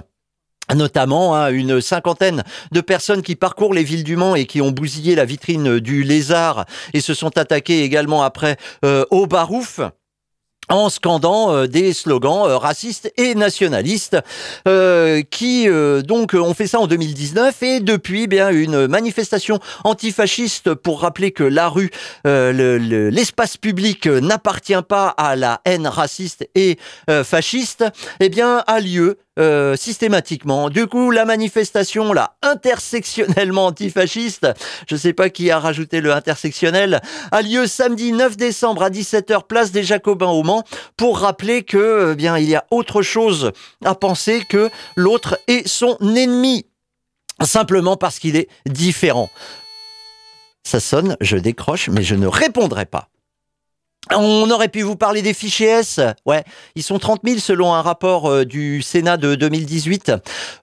notamment 0.75 1.37
hein, 1.37 1.51
une 1.51 1.81
cinquantaine 1.81 2.43
de 2.73 2.81
personnes 2.81 3.23
qui 3.23 3.37
parcourent 3.37 3.75
les 3.75 3.85
villes 3.85 4.05
du 4.05 4.17
Mans 4.17 4.35
et 4.35 4.47
qui 4.47 4.61
ont 4.61 4.73
bousillé 4.73 5.15
la 5.15 5.25
vitrine 5.25 5.79
du 5.79 6.03
Lézard 6.03 6.67
et 6.93 7.01
se 7.01 7.15
sont 7.15 7.39
attaquées 7.39 7.83
également 7.83 8.23
après 8.23 8.57
euh, 8.85 9.05
au 9.11 9.27
Barouf 9.27 9.81
en 10.69 10.89
scandant 10.89 11.53
euh, 11.53 11.67
des 11.67 11.93
slogans 11.93 12.47
euh, 12.47 12.57
racistes 12.57 13.13
et 13.17 13.35
nationalistes 13.35 14.17
euh, 14.67 15.23
qui 15.23 15.69
donc 16.05 16.35
ont 16.35 16.55
fait 16.55 16.67
ça 16.67 16.81
en 16.81 16.87
2019 16.87 17.63
et 17.63 17.81
depuis 17.81 18.25
eh 18.25 18.27
bien 18.27 18.51
une 18.51 18.87
manifestation 18.87 19.59
antifasciste 19.85 20.75
pour 20.75 21.01
rappeler 21.01 21.33
que 21.33 21.45
la 21.45 21.69
rue 21.69 21.91
l'espace 22.25 23.57
public 23.57 24.07
n'appartient 24.07 24.75
pas 24.89 25.09
à 25.09 25.37
la 25.37 25.61
haine 25.65 25.87
raciste 25.87 26.49
et 26.55 26.79
fasciste 27.25 27.85
eh 28.21 28.29
bien 28.29 28.63
a 28.67 28.81
lieu 28.81 29.19
systématiquement. 29.77 30.71
Du 30.71 30.87
coup, 30.87 31.11
la 31.11 31.25
manifestation, 31.25 32.13
là, 32.13 32.37
intersectionnellement 32.43 33.67
antifasciste, 33.67 34.47
je 34.89 34.95
ne 34.95 35.01
sais 35.01 35.13
pas 35.13 35.31
qui 35.31 35.51
a 35.51 35.59
rajouté 35.59 36.01
le 36.01 36.13
intersectionnel, 36.13 37.01
a 37.31 37.43
lieu 37.43 37.67
samedi 37.67 38.13
9 38.13 38.37
décembre 38.37 38.83
à 38.83 38.91
17h, 38.91 39.47
place 39.47 39.73
des 39.73 39.83
Jacobins 39.83 40.31
au 40.31 40.43
Mans 40.43 40.65
pour 40.97 41.19
rappeler 41.19 41.63
que, 41.63 42.13
eh 42.13 42.17
bien, 42.17 42.39
il 42.39 42.49
y 42.49 42.55
a 42.55 42.65
autre 42.71 43.03
chose 43.03 43.53
à 43.85 43.95
penser 43.95 44.43
que 44.49 44.71
l'autre 44.95 45.39
est 45.49 45.67
son 45.67 45.97
ennemi. 46.01 46.67
Simplement 47.43 47.97
parce 47.97 48.19
qu'il 48.19 48.37
est 48.37 48.49
différent. 48.67 49.29
Ça 50.65 50.81
sonne, 50.81 51.17
je 51.21 51.37
décroche, 51.37 51.89
mais 51.89 52.03
je 52.03 52.15
ne 52.15 52.27
répondrai 52.27 52.87
pas. 52.87 53.09
On 54.15 54.49
aurait 54.51 54.69
pu 54.69 54.83
vous 54.83 54.95
parler 54.95 55.21
des 55.21 55.35
fichiers 55.35 55.67
S. 55.67 56.01
Ouais, 56.27 56.45
ils 56.77 56.85
sont 56.85 56.99
30 56.99 57.23
000 57.25 57.39
selon 57.39 57.75
un 57.75 57.83
rapport 57.83 58.31
euh, 58.31 58.45
du 58.45 58.81
Sénat 58.81 59.17
de 59.17 59.35
2018. 59.35 60.13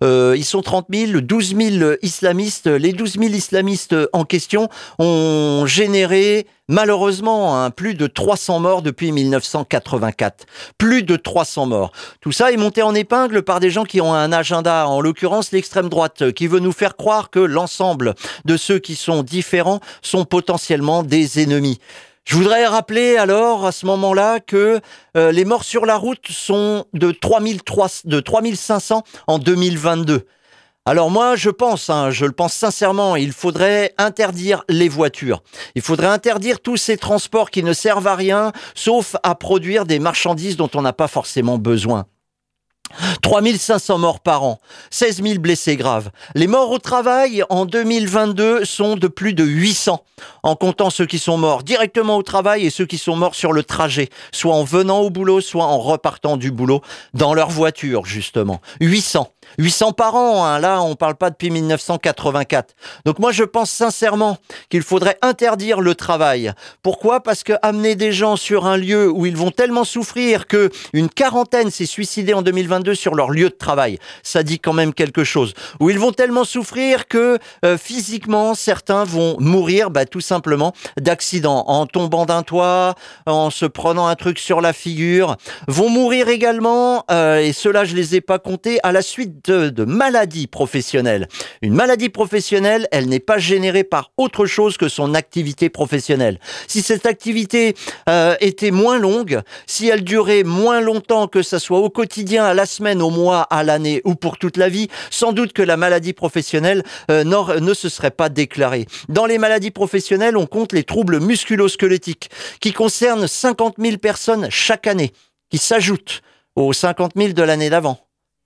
Euh, 0.02 0.34
ils 0.38 0.46
sont 0.46 0.62
30 0.62 0.88
000, 0.94 1.20
12 1.20 1.56
000 1.56 1.92
islamistes. 2.02 2.68
Les 2.68 2.94
12 2.94 3.20
000 3.20 3.26
islamistes 3.34 3.96
en 4.14 4.24
question 4.24 4.70
ont 4.98 5.66
généré 5.66 6.48
malheureusement 6.70 7.62
hein, 7.62 7.70
plus 7.70 7.96
de 7.96 8.08
300 8.08 8.62
morts 8.62 8.82
depuis 8.82 9.12
1984. 9.12 10.46
Plus 10.78 11.04
de 11.04 11.18
300 11.18 11.66
morts. 11.66 11.92
Tout 12.22 12.32
ça 12.32 12.54
est 12.54 12.58
monté 12.58 12.82
en 12.82 12.96
épingle 12.96 13.44
par 13.44 13.60
des 13.60 13.70
gens 13.70 13.84
qui 13.84 14.00
ont 14.00 14.14
un 14.14 14.32
agenda, 14.32 14.88
en 14.88 15.02
l'occurrence 15.02 15.52
l'extrême 15.52 15.90
droite, 15.90 16.32
qui 16.32 16.48
veut 16.48 16.60
nous 16.60 16.72
faire 16.72 16.96
croire 16.96 17.30
que 17.30 17.40
l'ensemble 17.40 18.16
de 18.46 18.56
ceux 18.56 18.80
qui 18.80 18.96
sont 18.96 19.22
différents 19.22 19.82
sont 20.02 20.24
potentiellement 20.24 21.04
des 21.04 21.42
ennemis. 21.42 21.80
Je 22.26 22.38
voudrais 22.38 22.66
rappeler 22.66 23.18
alors 23.18 23.66
à 23.66 23.72
ce 23.74 23.86
moment-là 23.86 24.40
que 24.40 24.80
euh, 25.18 25.32
les 25.32 25.44
morts 25.44 25.66
sur 25.66 25.86
la 25.86 25.98
route 25.98 26.26
sont 26.30 26.86
de 26.94 27.12
3300, 27.12 28.04
de 28.06 28.20
3500 28.22 29.04
en 29.28 29.40
2022. 29.40 30.26
Alors 30.86 31.12
moi, 31.12 31.36
je 31.36 31.50
pense, 31.50 31.90
hein, 31.90 32.12
je 32.12 32.26
le 32.26 32.32
pense 32.32 32.54
sincèrement, 32.54 33.16
il 33.16 33.34
faudrait 33.34 33.94
interdire 33.98 34.64
les 34.70 34.90
voitures. 34.90 35.44
Il 35.76 35.82
faudrait 35.82 36.08
interdire 36.08 36.60
tous 36.62 36.78
ces 36.78 36.98
transports 36.98 37.52
qui 37.52 37.64
ne 37.64 37.74
servent 37.74 38.08
à 38.08 38.16
rien, 38.16 38.52
sauf 38.74 39.16
à 39.24 39.36
produire 39.36 39.86
des 39.86 40.00
marchandises 40.00 40.58
dont 40.58 40.70
on 40.76 40.82
n'a 40.82 40.94
pas 40.94 41.08
forcément 41.08 41.58
besoin. 41.58 42.06
3500 43.22 43.98
morts 43.98 44.20
par 44.20 44.44
an, 44.44 44.60
16 44.92 45.24
000 45.24 45.40
blessés 45.40 45.78
graves. 45.78 46.12
Les 46.36 46.48
morts 46.48 46.72
au 46.72 46.80
travail 46.80 47.44
en 47.50 47.66
2022 47.66 48.66
sont 48.66 48.96
de 48.96 49.08
plus 49.08 49.34
de 49.34 49.44
800, 49.44 50.04
en 50.44 50.56
comptant 50.56 50.90
ceux 50.90 51.06
qui 51.06 51.20
sont 51.20 51.38
morts 51.38 51.64
directement 51.64 52.18
au 52.18 52.24
travail 52.24 52.66
et 52.66 52.70
ceux 52.70 52.86
qui 52.86 52.98
sont 52.98 53.16
morts 53.16 53.36
sur 53.36 53.54
le 53.54 53.64
trajet, 53.64 54.10
soit 54.32 54.54
en 54.54 54.64
venant 54.64 55.00
au 55.00 55.10
boulot, 55.10 55.42
soit 55.42 55.66
en 55.66 55.80
repartant 55.80 56.38
du 56.38 56.52
boulot, 56.52 56.82
dans 57.14 57.34
leur 57.34 57.50
voiture 57.50 58.06
justement. 58.06 58.62
800. 58.82 59.32
800 59.58 59.92
par 59.94 60.16
an, 60.16 60.46
hein. 60.46 60.60
là 60.60 60.82
on 60.82 60.90
ne 60.90 60.96
parle 60.96 61.16
pas 61.16 61.30
depuis 61.30 61.50
1984. 61.50 62.76
Donc 63.06 63.20
moi 63.20 63.32
je 63.32 63.44
pense 63.44 63.72
sincèrement 63.72 64.38
qu'il 64.70 64.84
faudrait 64.84 65.18
interdire 65.22 65.80
le 65.80 65.96
travail. 65.96 66.54
Pourquoi? 66.82 67.22
Parce 67.22 67.44
que 67.44 67.54
amener 67.62 67.96
des 67.96 68.12
gens 68.12 68.36
sur 68.36 68.66
un 68.66 68.78
lieu 68.78 69.10
où 69.10 69.26
ils 69.26 69.38
vont 69.38 69.52
tellement 69.52 69.84
souffrir 69.84 70.48
que 70.48 70.70
une 70.92 71.10
quarantaine 71.10 71.72
s'est 71.72 71.86
suicidée 71.86 72.34
en 72.34 72.42
2022 72.42 72.96
sur 72.96 73.16
leur 73.16 73.30
lieu 73.30 73.50
de 73.50 73.56
travail, 73.56 74.00
ça 74.24 74.44
dit 74.44 74.60
quand 74.60 74.74
même 74.74 74.94
quelque 74.94 75.24
chose. 75.24 75.54
Où 75.80 75.90
ils 75.90 76.00
vont 76.00 76.12
tellement 76.12 76.44
souffrir 76.44 77.08
que 77.08 77.38
euh, 77.64 77.78
physiquement 77.78 78.56
certains 78.56 79.04
vont 79.06 79.38
mourir 79.40 79.90
bah, 79.90 80.06
tout 80.06 80.20
simplement 80.20 80.33
simplement 80.34 80.74
d'accidents, 81.00 81.64
en 81.68 81.86
tombant 81.86 82.26
d'un 82.26 82.42
toit, 82.42 82.96
en 83.28 83.52
se 83.52 83.68
prenant 83.68 84.08
un 84.08 84.16
truc 84.16 84.40
sur 84.40 84.62
la 84.62 84.74
figure, 84.74 85.38
vont 85.68 85.90
mourir 85.90 86.28
également, 86.28 87.06
euh, 87.12 87.38
et 87.38 87.54
cela 87.54 87.86
je 87.86 87.96
les 87.96 88.16
ai 88.16 88.22
pas 88.22 88.40
comptés, 88.40 88.80
à 88.82 88.92
la 88.92 89.04
suite 89.04 89.46
de, 89.46 89.86
maladies 89.86 90.48
professionnelles. 90.48 91.28
Une 91.62 91.76
maladie 91.76 92.10
professionnelle, 92.10 92.88
elle 92.92 93.10
n'est 93.10 93.20
pas 93.20 93.38
générée 93.38 93.84
par 93.84 94.10
autre 94.18 94.48
chose 94.48 94.76
que 94.76 94.90
son 94.90 95.14
activité 95.14 95.70
professionnelle. 95.70 96.40
Si 96.68 96.82
cette 96.82 97.06
activité 97.06 97.76
euh, 98.10 98.36
était 98.40 98.72
moins 98.72 98.98
longue, 98.98 99.42
si 99.68 99.88
elle 99.88 100.04
durait 100.04 100.44
moins 100.44 100.82
longtemps 100.82 101.28
que 101.28 101.44
ça 101.44 101.60
soit 101.60 101.80
au 101.80 101.92
quotidien, 101.92 102.44
à 102.44 102.56
la 102.56 102.66
semaine, 102.66 103.04
au 103.04 103.12
mois, 103.12 103.42
à 103.52 103.64
l'année 103.64 104.02
ou 104.04 104.16
pour 104.16 104.40
toute 104.40 104.58
la 104.58 104.70
vie, 104.70 104.88
sans 105.12 105.32
doute 105.32 105.54
que 105.54 105.62
la 105.62 105.78
maladie 105.78 106.14
professionnelle 106.14 106.84
euh, 107.12 107.24
ne 107.24 107.74
se 107.76 107.88
serait 107.88 108.10
pas 108.10 108.30
déclarée. 108.30 108.88
Dans 109.10 109.28
les 109.28 109.38
maladies 109.38 109.70
professionnelles, 109.70 110.23
on 110.32 110.46
compte 110.46 110.74
les 110.74 110.84
troubles 110.84 111.20
musculo-squelettiques 111.20 112.30
qui 112.60 112.74
concernent 112.74 113.28
50 113.28 113.76
000 113.78 113.98
personnes 113.98 114.48
chaque 114.50 114.88
année, 114.88 115.12
qui 115.50 115.58
s'ajoutent 115.58 116.22
aux 116.56 116.74
50 116.74 117.14
000 117.16 117.34
de 117.34 117.44
l'année 117.44 117.70
d'avant, 117.70 118.00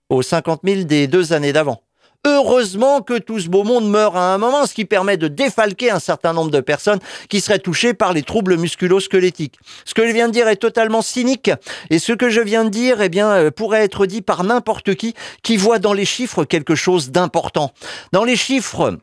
aux 0.08 0.22
50 0.22 0.60
000 0.64 0.82
des 0.82 1.06
deux 1.06 1.32
années 1.32 1.52
d'avant. 1.52 1.82
Heureusement 2.26 3.00
que 3.00 3.16
tout 3.16 3.38
ce 3.38 3.48
beau 3.48 3.62
monde 3.62 3.88
meurt 3.88 4.16
à 4.16 4.34
un 4.34 4.38
moment, 4.38 4.66
ce 4.66 4.74
qui 4.74 4.84
permet 4.84 5.16
de 5.16 5.28
défalquer 5.28 5.90
un 5.92 6.00
certain 6.00 6.32
nombre 6.32 6.50
de 6.50 6.60
personnes 6.60 6.98
qui 7.28 7.40
seraient 7.40 7.60
touchées 7.60 7.94
par 7.94 8.12
les 8.12 8.22
troubles 8.22 8.56
musculo-squelettiques. 8.56 9.58
Ce 9.84 9.94
que 9.94 10.06
je 10.06 10.12
viens 10.12 10.26
de 10.26 10.32
dire 10.32 10.48
est 10.48 10.56
totalement 10.56 11.00
cynique, 11.00 11.50
et 11.90 12.00
ce 12.00 12.12
que 12.12 12.28
je 12.28 12.40
viens 12.40 12.64
de 12.64 12.70
dire, 12.70 13.00
eh 13.00 13.08
bien, 13.08 13.30
euh, 13.30 13.50
pourrait 13.52 13.84
être 13.84 14.04
dit 14.04 14.20
par 14.20 14.42
n'importe 14.42 14.96
qui 14.96 15.14
qui 15.42 15.56
voit 15.56 15.78
dans 15.78 15.92
les 15.92 16.04
chiffres 16.04 16.44
quelque 16.44 16.74
chose 16.74 17.10
d'important. 17.10 17.72
Dans 18.12 18.24
les 18.24 18.36
chiffres, 18.36 18.98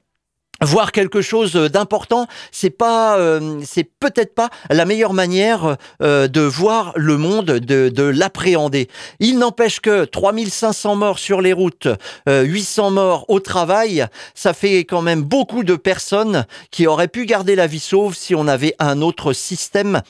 voir 0.62 0.92
quelque 0.92 1.22
chose 1.22 1.54
d'important, 1.54 2.28
c'est 2.52 2.70
pas, 2.70 3.18
euh, 3.18 3.60
c'est 3.66 3.84
peut-être 3.84 4.34
pas 4.34 4.50
la 4.70 4.86
meilleure 4.86 5.14
manière 5.14 5.78
euh, 6.02 6.28
de 6.28 6.42
voir 6.42 6.94
le 6.96 7.18
monde, 7.18 7.46
de, 7.46 7.90
de 7.90 8.04
l'appréhender. 8.04 8.90
Il 9.20 9.38
n'empêche 9.38 9.80
que 9.80 10.06
3500 10.06 10.96
morts 10.96 11.20
sur 11.20 11.42
les 11.42 11.54
routes, 11.54 11.88
800 12.28 12.88
euh, 12.88 12.90
morts 12.92 13.26
au 13.30 13.40
travail, 13.40 14.06
ça 14.34 14.54
fait 14.54 14.80
quand 14.80 15.02
même 15.02 15.22
beaucoup 15.22 15.64
de 15.64 15.76
personnes 15.76 16.46
qui 16.72 16.88
auraient 16.88 17.08
pu 17.08 17.26
garder 17.26 17.56
la 17.56 17.68
vie 17.68 17.80
sauve 17.80 18.16
si 18.16 18.36
on 18.36 18.48
avait 18.48 18.76
un 18.80 19.02
autre 19.02 19.34
système 19.34 20.02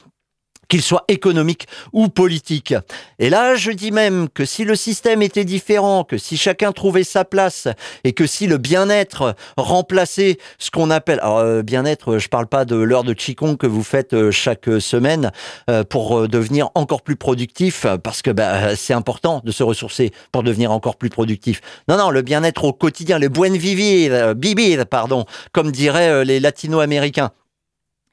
qu'il 0.68 0.82
soit 0.82 1.06
économique 1.08 1.68
ou 1.94 2.08
politique. 2.08 2.74
Et 3.20 3.30
là, 3.30 3.56
je 3.56 3.72
dis 3.72 3.92
même 3.92 4.30
que 4.30 4.46
si 4.46 4.64
le 4.64 4.76
système 4.76 5.22
était 5.22 5.46
différent, 5.46 6.04
que 6.04 6.18
si 6.18 6.38
chacun 6.38 6.72
trouvait 6.72 7.04
sa 7.04 7.26
place 7.26 7.68
et 8.04 8.14
que 8.14 8.26
si 8.26 8.48
le 8.48 8.58
bien-être 8.58 9.36
remplaçait 9.58 10.38
ce 10.58 10.72
qu'on 10.72 10.90
appelle 10.90 11.20
alors 11.22 11.40
euh, 11.40 11.62
bien-être, 11.62 12.18
je 12.18 12.28
parle 12.28 12.48
pas 12.48 12.66
de 12.66 12.76
l'heure 12.76 13.04
de 13.04 13.14
qigong 13.14 13.58
que 13.58 13.68
vous 13.68 13.84
faites 13.84 14.14
euh, 14.14 14.32
chaque 14.32 14.70
semaine 14.80 15.32
euh, 15.70 15.84
pour 15.84 16.28
devenir 16.28 16.70
encore 16.76 17.02
plus 17.02 17.16
productif 17.16 17.86
parce 18.04 18.22
que 18.22 18.32
bah, 18.32 18.76
c'est 18.76 18.94
important 18.94 19.42
de 19.44 19.52
se 19.52 19.64
ressourcer 19.64 20.12
pour 20.32 20.44
devenir 20.44 20.72
encore 20.72 20.98
plus 20.98 21.10
productif. 21.10 21.62
Non 21.88 21.98
non, 21.98 22.10
le 22.10 22.22
bien-être 22.22 22.64
au 22.66 22.74
quotidien, 22.74 23.20
le 23.20 23.30
buen 23.30 23.56
vivir, 23.56 24.34
vivir 24.36 24.86
pardon, 24.86 25.26
comme 25.52 25.72
diraient 25.72 26.26
les 26.26 26.40
latino-américains 26.40 27.32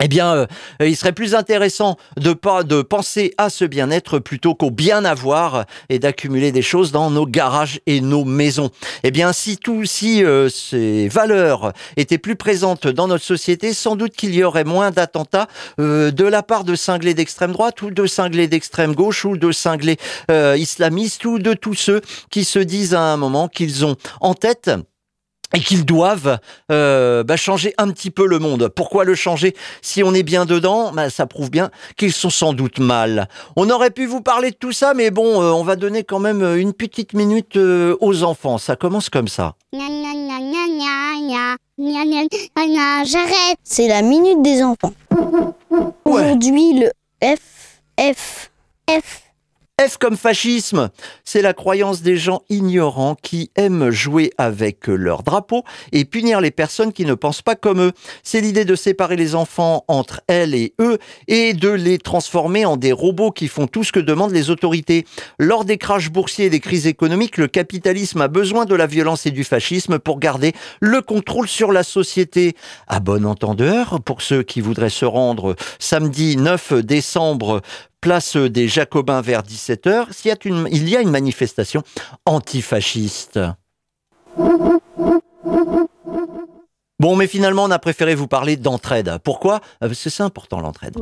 eh 0.03 0.09
bien, 0.09 0.35
euh, 0.35 0.47
il 0.81 0.97
serait 0.97 1.13
plus 1.13 1.37
intéressant 1.37 1.97
de 2.17 2.33
pas 2.33 2.65
de 2.65 2.83
penser 2.83 3.35
à 3.39 3.51
ce 3.51 3.65
bien-être 3.65 4.19
plutôt 4.19 4.57
qu'au 4.57 4.73
bien 4.73 5.05
avoir 5.05 5.65
et 5.91 6.01
d'accumuler 6.01 6.51
des 6.51 6.61
choses 6.61 6.91
dans 6.91 7.09
nos 7.09 7.25
garages 7.25 7.81
et 7.87 8.01
nos 8.01 8.25
maisons. 8.25 8.71
Eh 9.05 9.13
bien, 9.13 9.33
si 9.33 9.57
tout, 9.59 9.85
si 9.85 10.25
euh, 10.25 10.49
ces 10.49 11.07
valeurs 11.07 11.73
étaient 11.97 12.19
plus 12.19 12.35
présentes 12.35 12.89
dans 12.89 13.07
notre 13.07 13.25
société, 13.25 13.73
sans 13.73 13.95
doute 13.95 14.15
qu'il 14.17 14.35
y 14.35 14.43
aurait 14.43 14.65
moins 14.65 14.91
d'attentats 14.91 15.47
euh, 15.79 16.11
de 16.11 16.25
la 16.25 16.43
part 16.43 16.65
de 16.65 16.75
cinglés 16.75 17.15
d'extrême 17.15 17.53
droite 17.53 17.81
ou 17.83 17.93
de 17.93 18.07
cinglés 18.07 18.49
d'extrême 18.49 18.97
gauche 18.97 19.25
ou 19.25 19.37
de 19.37 19.53
cinglés 19.53 19.99
islamistes 20.29 21.25
ou 21.25 21.39
de 21.39 21.55
tous 21.55 21.75
ceux 21.75 22.01
qui 22.31 22.45
se 22.45 22.59
disent 22.59 22.95
à 22.95 23.01
un 23.01 23.17
moment 23.17 23.47
qu'ils 23.47 23.85
ont 23.85 23.97
en 24.21 24.35
tête 24.35 24.71
et 25.55 25.61
qu'ils 25.61 25.85
doivent 25.85 26.39
euh, 26.71 27.25
bah, 27.25 27.37
changer 27.37 27.75
un 27.79 27.91
petit 27.91 28.11
peu 28.11 28.27
le 28.27 28.39
monde. 28.39 28.69
Pourquoi 28.69 29.05
le 29.05 29.15
changer 29.15 29.55
Si 29.81 30.03
on 30.03 30.15
est 30.15 30.23
bien 30.23 30.45
dedans, 30.45 30.93
bah, 30.93 31.11
ça 31.11 31.27
prouve 31.27 31.51
bien 31.51 31.71
qu'ils 31.97 32.13
sont 32.13 32.31
sans 32.31 32.53
doute 32.53 32.79
mal. 32.79 33.29
On 33.57 33.71
aurait 33.71 33.91
pu 33.91 34.07
vous 34.07 34.21
parler 34.21 34.51
de 34.51 34.57
tout 34.57 34.73
ça, 34.73 34.95
mais 34.95 35.11
bon, 35.11 35.43
euh, 35.43 35.51
on 35.51 35.65
va 35.65 35.77
donner 35.77 36.05
quand 36.05 36.19
même 36.19 36.43
une 36.57 36.73
petite 36.73 37.13
minute 37.13 37.57
euh, 37.57 37.97
aux 38.01 38.23
enfants. 38.23 38.59
Ça 38.59 38.77
commence 38.77 39.09
comme 39.09 39.29
ça. 39.29 39.55
J'arrête. 43.05 43.59
C'est 43.65 43.89
la 43.89 44.03
minute 44.03 44.43
des 44.43 44.63
enfants. 44.63 44.93
Aujourd'hui, 46.05 46.81
le 46.81 46.91
F, 47.23 47.81
F, 47.99 48.51
F 48.89 49.22
F 49.89 49.97
comme 49.97 50.17
fascisme, 50.17 50.91
c'est 51.25 51.43
la 51.43 51.55
croyance 51.55 52.03
des 52.03 52.17
gens 52.17 52.43
ignorants 52.49 53.17
qui 53.21 53.51
aiment 53.57 53.91
jouer 53.91 54.31
avec 54.39 54.87
leur 54.87 55.23
drapeau 55.23 55.65
et 55.93 56.05
punir 56.05 56.41
les 56.41 56.51
personnes 56.51 56.93
qui 56.93 57.05
ne 57.05 57.15
pensent 57.15 57.43
pas 57.43 57.57
comme 57.57 57.81
eux. 57.81 57.93
C'est 58.23 58.41
l'idée 58.41 58.65
de 58.65 58.77
séparer 58.77 59.17
les 59.17 59.35
enfants 59.35 59.85
entre 59.89 60.21
elles 60.29 60.55
et 60.55 60.75
eux 60.81 60.99
et 61.27 61.53
de 61.55 61.69
les 61.69 61.99
transformer 61.99 62.65
en 62.65 62.77
des 62.77 62.93
robots 62.93 63.31
qui 63.31 63.49
font 63.49 63.67
tout 63.67 63.83
ce 63.83 63.93
que 63.93 64.01
demandent 64.01 64.33
les 64.33 64.51
autorités. 64.51 65.05
Lors 65.39 65.65
des 65.65 65.79
crashs 65.79 66.11
boursiers 66.11 66.47
et 66.47 66.51
des 66.51 66.61
crises 66.61 66.87
économiques, 66.87 67.37
le 67.37 67.49
capitalisme 67.49 68.21
a 68.21 68.29
besoin 68.29 68.67
de 68.67 68.75
la 68.75 68.87
violence 68.87 69.27
et 69.27 69.31
du 69.31 69.45
fascisme 69.45 69.99
pour 69.99 70.21
garder 70.21 70.53
le 70.81 71.03
contrôle 71.03 71.49
sur 71.49 71.73
la 71.73 71.83
société. 71.83 72.55
À 72.87 73.01
bon 73.01 73.27
entendeur, 73.27 74.01
pour 74.05 74.23
ceux 74.23 74.43
qui 74.43 74.61
voudraient 74.61 74.91
se 74.91 75.05
rendre 75.05 75.57
samedi 75.79 76.37
9 76.37 76.75
décembre 76.75 77.63
place 78.03 78.37
des 78.37 78.69
Jacobins 78.69 79.23
vers 79.23 79.43
17h, 79.43 80.09
il 80.71 80.89
y 80.89 80.97
a 80.97 81.01
une 81.01 81.11
manifestation 81.11 81.83
antifasciste. 82.27 83.39
Bon, 86.99 87.17
mais 87.17 87.27
finalement, 87.27 87.65
on 87.65 87.71
a 87.71 87.79
préféré 87.79 88.15
vous 88.15 88.29
parler 88.29 88.57
d'entraide. 88.57 89.19
Pourquoi? 89.25 89.61
Parce 89.81 90.03
que 90.03 90.11
c'est 90.11 90.23
important 90.23 90.61
l'entraide. 90.61 90.97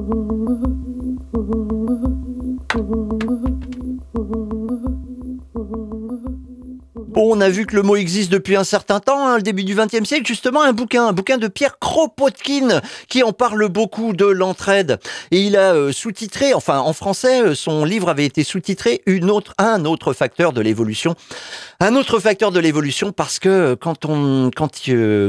On 7.28 7.40
a 7.40 7.48
vu 7.48 7.66
que 7.66 7.76
le 7.76 7.82
mot 7.82 7.96
existe 7.96 8.30
depuis 8.30 8.56
un 8.56 8.64
certain 8.64 9.00
temps, 9.00 9.26
hein, 9.26 9.36
le 9.36 9.42
début 9.42 9.64
du 9.64 9.74
XXe 9.74 10.04
siècle, 10.04 10.26
justement, 10.26 10.62
un 10.62 10.72
bouquin, 10.72 11.06
un 11.06 11.12
bouquin 11.12 11.38
de 11.38 11.48
Pierre 11.48 11.78
Kropotkin 11.78 12.80
qui 13.08 13.22
en 13.22 13.32
parle 13.32 13.68
beaucoup 13.68 14.12
de 14.12 14.24
l'entraide. 14.24 14.98
Et 15.30 15.40
il 15.40 15.56
a 15.56 15.74
euh, 15.74 15.92
sous-titré, 15.92 16.54
enfin 16.54 16.78
en 16.78 16.92
français, 16.92 17.42
euh, 17.42 17.54
son 17.54 17.84
livre 17.84 18.08
avait 18.08 18.24
été 18.24 18.44
sous-titré 18.44 19.02
une 19.06 19.30
autre, 19.30 19.54
un 19.58 19.84
autre 19.84 20.12
facteur 20.12 20.52
de 20.52 20.60
l'évolution. 20.60 21.14
Un 21.80 21.94
autre 21.96 22.18
facteur 22.18 22.52
de 22.52 22.60
l'évolution 22.60 23.12
parce 23.12 23.38
que 23.38 23.48
euh, 23.48 23.76
quand 23.76 24.04
on, 24.04 24.50
quand 24.54 24.70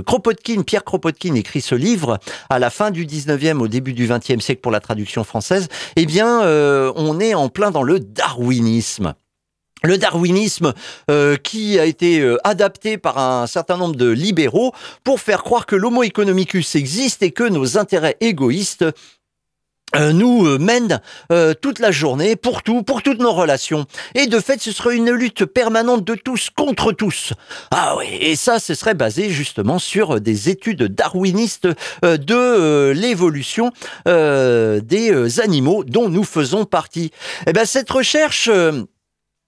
Kropotkin, 0.05 0.63
Pierre 0.63 0.83
Kropotkin 0.83 1.35
écrit 1.35 1.61
ce 1.61 1.75
livre 1.75 2.19
à 2.49 2.59
la 2.59 2.69
fin 2.69 2.91
du 2.91 3.05
19e, 3.05 3.59
au 3.59 3.67
début 3.67 3.93
du 3.93 4.07
20e 4.07 4.39
siècle 4.39 4.61
pour 4.61 4.71
la 4.71 4.79
traduction 4.79 5.23
française, 5.23 5.67
eh 5.95 6.05
bien, 6.05 6.41
on 6.95 7.19
est 7.19 7.33
en 7.33 7.49
plein 7.49 7.71
dans 7.71 7.83
le 7.83 7.99
darwinisme 7.99 9.13
le 9.83 9.97
darwinisme 9.97 10.73
euh, 11.09 11.37
qui 11.37 11.79
a 11.79 11.85
été 11.85 12.19
euh, 12.19 12.37
adapté 12.43 12.97
par 12.97 13.17
un 13.17 13.47
certain 13.47 13.77
nombre 13.77 13.95
de 13.95 14.09
libéraux 14.09 14.73
pour 15.03 15.19
faire 15.19 15.43
croire 15.43 15.65
que 15.65 15.75
l'homo 15.75 16.03
economicus 16.03 16.75
existe 16.75 17.23
et 17.23 17.31
que 17.31 17.43
nos 17.43 17.77
intérêts 17.77 18.17
égoïstes 18.19 18.85
euh, 19.93 20.13
nous 20.13 20.57
mènent 20.57 21.01
toute 21.59 21.79
la 21.79 21.91
journée 21.91 22.37
pour 22.37 22.63
tout, 22.63 22.81
pour 22.81 23.03
toutes 23.03 23.19
nos 23.19 23.33
relations. 23.33 23.85
Et 24.15 24.27
de 24.27 24.39
fait, 24.39 24.61
ce 24.61 24.71
serait 24.71 24.95
une 24.95 25.11
lutte 25.11 25.43
permanente 25.43 26.05
de 26.05 26.15
tous 26.15 26.49
contre 26.49 26.93
tous. 26.93 27.33
Ah 27.71 27.95
oui, 27.97 28.05
et 28.21 28.37
ça, 28.37 28.59
ce 28.59 28.73
serait 28.73 28.93
basé 28.93 29.29
justement 29.29 29.79
sur 29.79 30.21
des 30.21 30.47
études 30.47 30.83
darwinistes 30.83 31.67
de 32.03 32.91
l'évolution 32.91 33.73
des 34.05 35.39
animaux 35.43 35.83
dont 35.83 36.07
nous 36.07 36.23
faisons 36.23 36.63
partie. 36.63 37.11
Eh 37.45 37.51
ben, 37.51 37.65
cette 37.65 37.91
recherche 37.91 38.49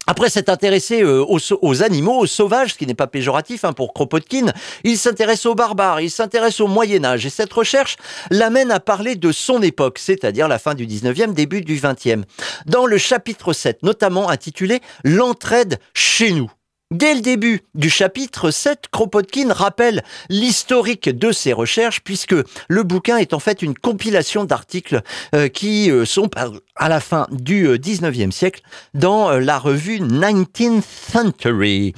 après 0.08 0.30
s'être 0.30 0.50
intéressé 0.50 1.02
euh, 1.02 1.26
aux, 1.26 1.84
animaux, 1.84 2.20
aux 2.20 2.26
sauvages, 2.26 2.74
ce 2.74 2.78
qui 2.78 2.86
n'est 2.86 2.94
pas 2.94 3.08
péjoratif 3.08 3.64
hein, 3.64 3.74
pour 3.74 3.94
Kropotkin, 3.94 4.52
il 4.84 4.98
s'intéresse 4.98 5.46
aux 5.46 5.56
barbares, 5.56 6.02
il 6.02 6.12
s'intéresse 6.12 6.60
au 6.60 6.68
Moyen 6.68 7.06
Âge. 7.06 7.26
Et 7.26 7.30
cette 7.30 7.54
recherche 7.54 7.98
l'amène 8.30 8.72
à 8.72 8.80
parler 8.80 9.16
de 9.16 9.32
son 9.32 9.62
époque, 9.62 10.00
c'est-à-dire 10.00 10.48
la 10.48 10.60
fin 10.60 10.74
du 10.74 10.86
19e, 10.86 11.34
début 11.34 11.62
du 11.62 11.78
20e. 11.78 12.24
Dans 12.66 12.86
le 12.86 12.98
chapitre 12.98 13.54
7, 13.54 13.84
notamment 13.84 14.30
intitulé 14.30 14.82
L'entraide 15.04 15.80
chez 15.94 16.32
nous. 16.32 16.52
Dès 16.94 17.16
le 17.16 17.22
début 17.22 17.62
du 17.74 17.90
chapitre 17.90 18.52
7, 18.52 18.84
Kropotkin 18.92 19.52
rappelle 19.52 20.04
l'historique 20.30 21.10
de 21.10 21.32
ses 21.32 21.52
recherches 21.52 22.02
puisque 22.02 22.36
le 22.68 22.84
bouquin 22.84 23.18
est 23.18 23.34
en 23.34 23.40
fait 23.40 23.64
une 23.64 23.76
compilation 23.76 24.44
d'articles 24.46 25.02
euh, 25.34 25.48
qui 25.48 25.90
euh, 25.90 26.06
sont 26.06 26.30
à 26.76 26.90
la 26.90 27.00
fin 27.00 27.26
du 27.32 27.68
19e 27.68 28.28
euh, 28.28 28.32
siècle 28.32 28.62
dans 28.94 29.32
la 29.32 29.58
revue 29.58 30.02
19th 30.02 30.84
Century. 31.12 31.96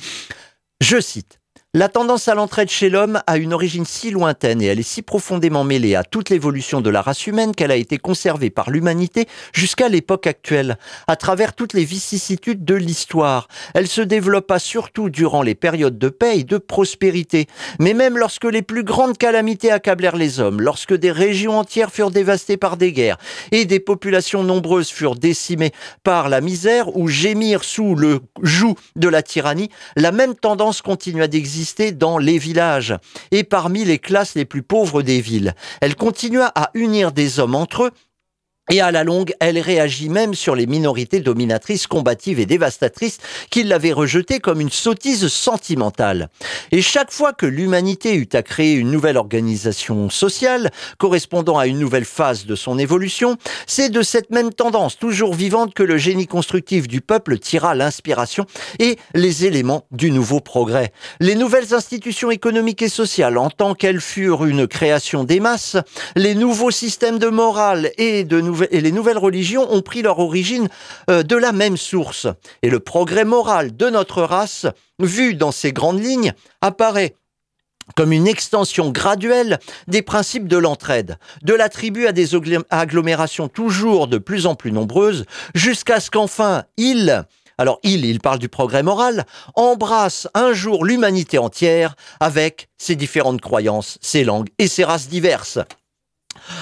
Je 0.80 1.02
cite 1.02 1.42
La 1.78 1.90
tendance 1.90 2.30
à 2.30 2.36
l'entraide 2.36 2.70
chez 2.70 2.90
l'homme 2.90 3.22
a 3.28 3.36
une 3.36 3.52
origine 3.52 3.84
si 3.84 4.10
lointaine 4.10 4.62
et 4.62 4.68
elle 4.68 4.80
est 4.80 4.82
si 4.82 5.02
profondément 5.02 5.66
mêlée 5.66 5.96
à 5.96 6.06
toute 6.06 6.30
l'évolution 6.30 6.80
de 6.80 6.90
la 6.90 7.02
race 7.02 7.28
humaine 7.28 7.54
qu'elle 7.54 7.70
a 7.70 7.76
été 7.76 7.98
conservée 7.98 8.50
par 8.50 8.70
l'humanité 8.70 9.28
jusqu'à 9.52 9.90
l'époque 9.90 10.26
actuelle, 10.26 10.78
à 11.08 11.18
travers 11.18 11.54
toutes 11.54 11.74
les 11.74 11.84
vicissitudes 11.84 12.64
de 12.64 12.76
l'histoire. 12.76 13.50
Elle 13.74 13.90
se 13.90 14.00
développa 14.00 14.58
surtout 14.58 15.10
durant 15.10 15.42
les 15.42 15.54
périodes 15.54 15.98
de 15.98 16.08
paix 16.08 16.40
et 16.40 16.44
de 16.46 16.58
prospérité. 16.58 17.46
Mais 17.78 17.94
même 17.94 18.18
lorsque 18.18 18.46
les 18.46 18.62
plus 18.62 18.86
grandes 18.86 19.18
calamités 19.18 19.70
accablèrent 19.70 20.16
les 20.16 20.40
hommes, 20.40 20.62
lorsque 20.62 20.94
des 20.94 21.12
régions 21.12 21.60
entières 21.60 21.92
furent 21.92 22.10
dévastées 22.10 22.56
par 22.56 22.78
des 22.78 22.94
guerres 22.94 23.18
et 23.52 23.66
des 23.66 23.82
populations 23.82 24.46
nombreuses 24.46 24.92
furent 24.92 25.18
décimées 25.18 25.74
par 26.06 26.30
la 26.30 26.40
misère 26.40 26.96
ou 26.96 27.10
gémirent 27.10 27.66
sous 27.66 27.96
le 27.96 28.22
joug 28.44 28.78
de 28.96 29.10
la 29.10 29.22
tyrannie, 29.22 29.70
la 29.98 30.14
même 30.14 30.36
tendance 30.36 30.82
continua 30.82 31.28
d'exister 31.28 31.65
dans 31.92 32.18
les 32.18 32.38
villages 32.38 32.96
et 33.32 33.44
parmi 33.44 33.86
les 33.86 34.00
classes 34.00 34.36
les 34.36 34.46
plus 34.46 34.62
pauvres 34.62 35.02
des 35.02 35.22
villes. 35.22 35.56
Elle 35.82 35.96
continua 35.96 36.52
à 36.56 36.70
unir 36.74 37.12
des 37.12 37.40
hommes 37.40 37.56
entre 37.56 37.86
eux 37.86 37.92
et 38.72 38.82
à 38.82 38.92
la 38.92 39.04
longue, 39.04 39.34
elle 39.40 39.60
réagit 39.60 40.10
même 40.10 40.34
sur 40.34 40.56
les 40.56 40.66
minorités 40.66 41.20
dominatrices, 41.20 41.86
combatives 41.86 42.40
et 42.40 42.48
dévastatrices 42.48 43.20
qui 43.52 43.64
l'avaient 43.64 43.92
rejetée 43.92 44.40
comme 44.40 44.60
une 44.60 44.72
sottise 44.72 45.28
sentimentale. 45.28 46.30
Et 46.72 46.82
chaque 46.82 47.12
fois 47.12 47.32
que 47.32 47.46
l'humanité 47.46 48.16
eut 48.16 48.30
à 48.34 48.42
créer 48.42 48.74
une 48.74 48.90
nouvelle 48.90 49.18
organisation 49.18 50.10
sociale, 50.10 50.72
correspondant 50.98 51.60
à 51.60 51.68
une 51.68 51.78
nouvelle 51.78 52.06
phase 52.06 52.48
de 52.48 52.56
son 52.56 52.80
évolution, 52.80 53.38
c'est 53.68 53.90
de 53.90 54.02
cette 54.02 54.32
même 54.32 54.52
tendance 54.52 54.98
toujours 54.98 55.36
vivante 55.36 55.76
que 55.76 55.84
le 55.84 55.98
génie 55.98 56.28
constructif 56.28 56.88
du 56.88 57.02
peuple 57.02 57.38
tira 57.38 57.76
l'inspiration 57.76 58.48
et 58.80 58.98
les 59.14 59.46
éléments 59.46 59.86
du 59.92 60.10
nouveau 60.10 60.40
progrès. 60.40 60.92
Les 61.20 61.36
nouvelles 61.36 61.76
institutions 61.76 62.32
économiques 62.32 62.82
et 62.82 62.90
sociales, 62.90 63.38
en 63.38 63.52
tant 63.52 63.76
qu'elles 63.76 64.02
furent 64.02 64.46
une 64.46 64.66
création 64.68 65.24
des 65.24 65.40
masses, 65.40 65.78
les 66.16 66.34
nouveaux 66.34 66.72
systèmes 66.72 67.20
de 67.20 67.28
morale 67.28 67.92
et 68.00 68.24
de 68.24 68.42
et 68.72 68.82
les 68.82 68.92
nouvelles 68.92 69.18
religions 69.18 69.72
ont 69.72 69.82
pris 69.82 70.02
leur 70.02 70.20
origine 70.20 70.68
euh, 71.10 71.24
de 71.24 71.36
la 71.36 71.52
même 71.52 71.78
source. 71.78 72.28
Et 72.62 72.70
le 72.70 72.80
progrès 72.80 73.26
moral 73.26 73.76
de 73.76 73.90
notre 73.90 74.22
race, 74.22 74.66
vu 75.00 75.36
dans 75.36 75.52
ces 75.52 75.74
grandes 75.74 76.04
lignes, 76.04 76.34
apparaît 76.62 77.16
comme 77.96 78.12
une 78.12 78.28
extension 78.28 78.90
graduelle 78.90 79.60
des 79.88 80.02
principes 80.02 80.48
de 80.48 80.58
l'entraide, 80.58 81.18
de 81.44 81.54
la 81.54 81.70
tribu 81.70 82.08
à 82.08 82.12
des 82.12 82.30
agglomérations 82.72 83.48
toujours 83.48 84.08
de 84.08 84.18
plus 84.18 84.48
en 84.48 84.56
plus 84.56 84.72
nombreuses, 84.72 85.26
jusqu'à 85.54 86.00
ce 86.00 86.10
qu'enfin 86.10 86.64
il, 86.78 87.26
alors 87.58 87.80
il, 87.84 88.06
il 88.06 88.20
parle 88.20 88.40
du 88.40 88.50
progrès 88.50 88.84
moral, 88.84 89.26
embrasse 89.54 90.28
un 90.34 90.54
jour 90.54 90.84
l'humanité 90.84 91.38
entière 91.38 91.96
avec 92.20 92.70
ses 92.78 92.96
différentes 92.96 93.42
croyances, 93.42 93.98
ses 94.02 94.24
langues 94.24 94.50
et 94.58 94.68
ses 94.68 94.84
races 94.84 95.08
diverses. 95.08 95.60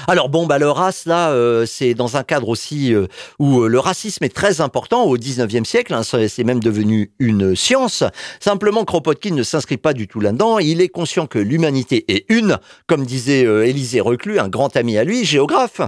Alors 0.07 0.29
bon, 0.29 0.45
bah 0.45 0.59
le 0.59 0.69
race 0.69 1.05
là, 1.05 1.31
euh, 1.31 1.65
c'est 1.65 1.93
dans 1.93 2.17
un 2.17 2.23
cadre 2.23 2.49
aussi 2.49 2.93
euh, 2.93 3.07
où 3.39 3.61
euh, 3.61 3.67
le 3.67 3.79
racisme 3.79 4.23
est 4.23 4.33
très 4.33 4.61
important 4.61 5.03
au 5.03 5.17
19e 5.17 5.65
siècle. 5.65 5.93
Hein, 5.93 6.01
c'est 6.03 6.43
même 6.43 6.59
devenu 6.59 7.11
une 7.19 7.55
science. 7.55 8.03
Simplement, 8.39 8.85
Kropotkin 8.85 9.31
ne 9.31 9.43
s'inscrit 9.43 9.77
pas 9.77 9.93
du 9.93 10.07
tout 10.07 10.19
là-dedans. 10.19 10.59
Il 10.59 10.81
est 10.81 10.89
conscient 10.89 11.27
que 11.27 11.39
l'humanité 11.39 12.05
est 12.13 12.25
une, 12.29 12.57
comme 12.87 13.05
disait 13.05 13.41
Élisée 13.67 14.01
Reclus, 14.01 14.39
un 14.39 14.49
grand 14.49 14.75
ami 14.75 14.97
à 14.97 15.03
lui, 15.03 15.25
géographe. 15.25 15.81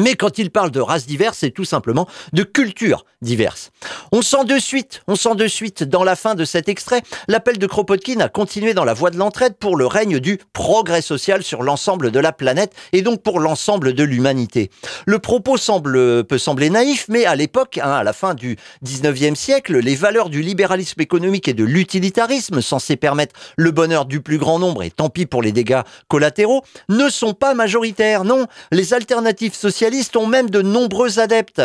Mais 0.00 0.14
quand 0.14 0.38
il 0.38 0.50
parle 0.50 0.70
de 0.70 0.80
races 0.80 1.06
diverses, 1.06 1.38
c'est 1.40 1.50
tout 1.50 1.66
simplement 1.66 2.08
de 2.32 2.44
cultures 2.44 3.04
diverses. 3.20 3.70
On 4.10 4.22
sent 4.22 4.46
de 4.46 4.58
suite, 4.58 5.02
on 5.06 5.16
sent 5.16 5.34
de 5.34 5.46
suite 5.46 5.82
dans 5.82 6.02
la 6.02 6.16
fin 6.16 6.34
de 6.34 6.46
cet 6.46 6.70
extrait, 6.70 7.02
l'appel 7.28 7.58
de 7.58 7.66
Kropotkin 7.66 8.20
à 8.20 8.30
continuer 8.30 8.72
dans 8.72 8.84
la 8.84 8.94
voie 8.94 9.10
de 9.10 9.18
l'entraide 9.18 9.54
pour 9.56 9.76
le 9.76 9.86
règne 9.86 10.18
du 10.18 10.38
progrès 10.54 11.02
social 11.02 11.42
sur 11.42 11.62
l'ensemble 11.62 12.10
de 12.10 12.18
la 12.18 12.32
planète 12.32 12.72
et 12.94 13.02
donc 13.02 13.22
pour 13.22 13.38
l'ensemble 13.38 13.92
de 13.92 14.02
l'humanité. 14.02 14.70
Le 15.04 15.18
propos 15.18 15.58
semble, 15.58 16.24
peut 16.24 16.38
sembler 16.38 16.70
naïf, 16.70 17.04
mais 17.10 17.26
à 17.26 17.36
l'époque, 17.36 17.78
hein, 17.82 17.92
à 17.92 18.02
la 18.02 18.14
fin 18.14 18.32
du 18.32 18.56
19e 18.84 19.34
siècle, 19.34 19.78
les 19.78 19.94
valeurs 19.94 20.30
du 20.30 20.40
libéralisme 20.40 21.02
économique 21.02 21.48
et 21.48 21.54
de 21.54 21.64
l'utilitarisme 21.64 22.62
censés 22.62 22.96
permettre 22.96 23.34
le 23.56 23.70
bonheur 23.72 24.06
du 24.06 24.22
plus 24.22 24.38
grand 24.38 24.58
nombre 24.58 24.82
et 24.82 24.90
tant 24.90 25.10
pis 25.10 25.26
pour 25.26 25.42
les 25.42 25.52
dégâts 25.52 25.82
collatéraux, 26.08 26.62
ne 26.88 27.10
sont 27.10 27.34
pas 27.34 27.52
majoritaires. 27.52 28.24
Non, 28.24 28.46
les 28.70 28.94
alternatives 28.94 29.54
sociales 29.54 29.81
socialistes 29.82 30.16
ont 30.16 30.28
même 30.28 30.48
de 30.48 30.62
nombreux 30.62 31.18
adeptes. 31.18 31.60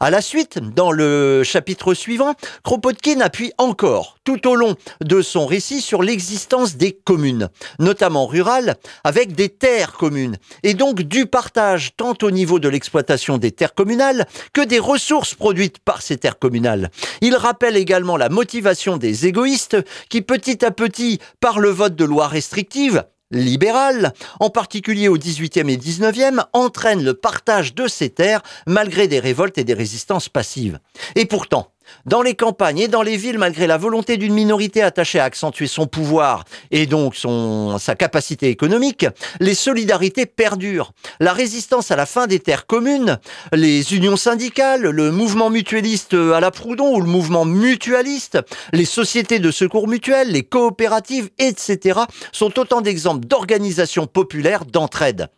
À 0.00 0.08
la 0.08 0.22
suite, 0.22 0.58
dans 0.74 0.90
le 0.90 1.42
chapitre 1.44 1.92
suivant, 1.92 2.32
Kropotkin 2.64 3.20
appuie 3.20 3.52
encore 3.58 4.16
tout 4.24 4.48
au 4.48 4.54
long 4.54 4.74
de 5.04 5.20
son 5.20 5.44
récit 5.44 5.82
sur 5.82 6.02
l'existence 6.02 6.76
des 6.76 6.92
communes, 6.92 7.50
notamment 7.78 8.26
rurales, 8.26 8.76
avec 9.04 9.34
des 9.34 9.50
terres 9.50 9.92
communes, 9.92 10.38
et 10.62 10.72
donc 10.72 11.02
du 11.02 11.26
partage 11.26 11.92
tant 11.94 12.14
au 12.22 12.30
niveau 12.30 12.58
de 12.58 12.70
l'exploitation 12.70 13.36
des 13.36 13.52
terres 13.52 13.74
communales 13.74 14.26
que 14.54 14.64
des 14.64 14.78
ressources 14.78 15.34
produites 15.34 15.78
par 15.78 16.00
ces 16.00 16.16
terres 16.16 16.38
communales. 16.38 16.90
Il 17.20 17.36
rappelle 17.36 17.76
également 17.76 18.16
la 18.16 18.30
motivation 18.30 18.96
des 18.96 19.26
égoïstes 19.26 19.76
qui 20.08 20.22
petit 20.22 20.64
à 20.64 20.70
petit, 20.70 21.18
par 21.38 21.58
le 21.58 21.68
vote 21.68 21.96
de 21.96 22.06
lois 22.06 22.28
restrictives, 22.28 23.04
libérale, 23.30 24.12
en 24.40 24.50
particulier 24.50 25.08
au 25.08 25.18
18e 25.18 25.68
et 25.68 25.76
19e, 25.76 26.44
entraîne 26.52 27.04
le 27.04 27.14
partage 27.14 27.74
de 27.74 27.86
ces 27.86 28.10
terres 28.10 28.42
malgré 28.66 29.08
des 29.08 29.20
révoltes 29.20 29.58
et 29.58 29.64
des 29.64 29.74
résistances 29.74 30.28
passives. 30.28 30.78
Et 31.14 31.26
pourtant, 31.26 31.72
dans 32.06 32.22
les 32.22 32.34
campagnes 32.34 32.78
et 32.78 32.88
dans 32.88 33.02
les 33.02 33.16
villes, 33.16 33.38
malgré 33.38 33.66
la 33.66 33.76
volonté 33.76 34.16
d'une 34.16 34.34
minorité 34.34 34.82
attachée 34.82 35.20
à 35.20 35.24
accentuer 35.24 35.66
son 35.66 35.86
pouvoir 35.86 36.44
et 36.70 36.86
donc 36.86 37.14
son, 37.14 37.78
sa 37.78 37.94
capacité 37.94 38.48
économique, 38.48 39.06
les 39.40 39.54
solidarités 39.54 40.26
perdurent. 40.26 40.92
La 41.20 41.32
résistance 41.32 41.90
à 41.90 41.96
la 41.96 42.06
fin 42.06 42.26
des 42.26 42.40
terres 42.40 42.66
communes, 42.66 43.18
les 43.52 43.94
unions 43.94 44.16
syndicales, 44.16 44.82
le 44.82 45.10
mouvement 45.10 45.50
mutualiste 45.50 46.14
à 46.14 46.40
la 46.40 46.50
Proudhon 46.50 46.96
ou 46.96 47.00
le 47.00 47.08
mouvement 47.08 47.44
mutualiste, 47.44 48.38
les 48.72 48.84
sociétés 48.84 49.38
de 49.38 49.50
secours 49.50 49.88
mutuels, 49.88 50.32
les 50.32 50.42
coopératives, 50.42 51.30
etc., 51.38 52.00
sont 52.32 52.58
autant 52.58 52.80
d'exemples 52.80 53.26
d'organisations 53.26 54.06
populaires 54.06 54.64
d'entraide. 54.64 55.28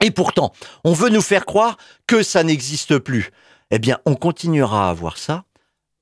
Et 0.00 0.10
pourtant, 0.10 0.52
on 0.84 0.92
veut 0.92 1.10
nous 1.10 1.20
faire 1.20 1.44
croire 1.44 1.76
que 2.06 2.22
ça 2.22 2.42
n'existe 2.42 2.98
plus. 2.98 3.30
Eh 3.70 3.78
bien, 3.78 3.98
on 4.06 4.14
continuera 4.14 4.90
à 4.90 4.94
voir 4.94 5.18
ça 5.18 5.44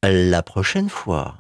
la 0.03 0.43
prochaine 0.43 0.89
fois. 0.89 1.35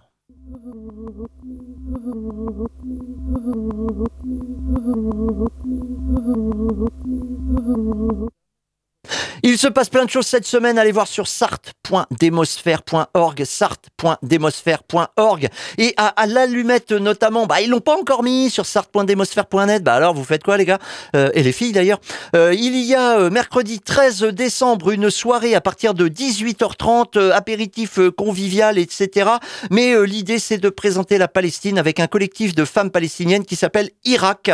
Il 9.42 9.58
se 9.58 9.66
passe 9.68 9.88
plein 9.88 10.04
de 10.04 10.10
choses 10.10 10.26
cette 10.26 10.46
semaine. 10.46 10.78
Allez 10.78 10.92
voir 10.92 11.06
sur 11.06 11.28
sarthe.demosphère.org, 11.28 13.44
sarthe.demosphère.org. 13.44 15.48
Et 15.78 15.94
à, 15.96 16.26
l'allumette 16.26 16.92
notamment, 16.92 17.46
bah, 17.46 17.60
ils 17.60 17.70
l'ont 17.70 17.80
pas 17.80 17.96
encore 17.96 18.22
mis 18.22 18.50
sur 18.50 18.66
sarthe.demosphère.net. 18.66 19.82
Bah, 19.82 19.94
alors, 19.94 20.14
vous 20.14 20.24
faites 20.24 20.42
quoi, 20.42 20.56
les 20.56 20.64
gars? 20.64 20.78
Euh, 21.16 21.30
et 21.34 21.42
les 21.42 21.52
filles, 21.52 21.72
d'ailleurs. 21.72 22.00
Euh, 22.36 22.54
il 22.54 22.76
y 22.78 22.94
a 22.94 23.18
euh, 23.18 23.30
mercredi 23.30 23.80
13 23.80 24.24
décembre 24.24 24.90
une 24.90 25.10
soirée 25.10 25.54
à 25.54 25.60
partir 25.60 25.94
de 25.94 26.08
18h30, 26.08 27.32
apéritif 27.32 27.98
convivial, 28.16 28.78
etc. 28.78 29.30
Mais 29.70 29.94
l'idée, 30.06 30.38
c'est 30.38 30.58
de 30.58 30.68
présenter 30.68 31.18
la 31.18 31.28
Palestine 31.28 31.78
avec 31.78 32.00
un 32.00 32.06
collectif 32.06 32.54
de 32.54 32.64
femmes 32.64 32.90
palestiniennes 32.90 33.44
qui 33.44 33.56
s'appelle 33.56 33.90
Irak, 34.04 34.50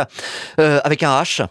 avec 0.57 1.03
un 1.03 1.21
H. 1.21 1.45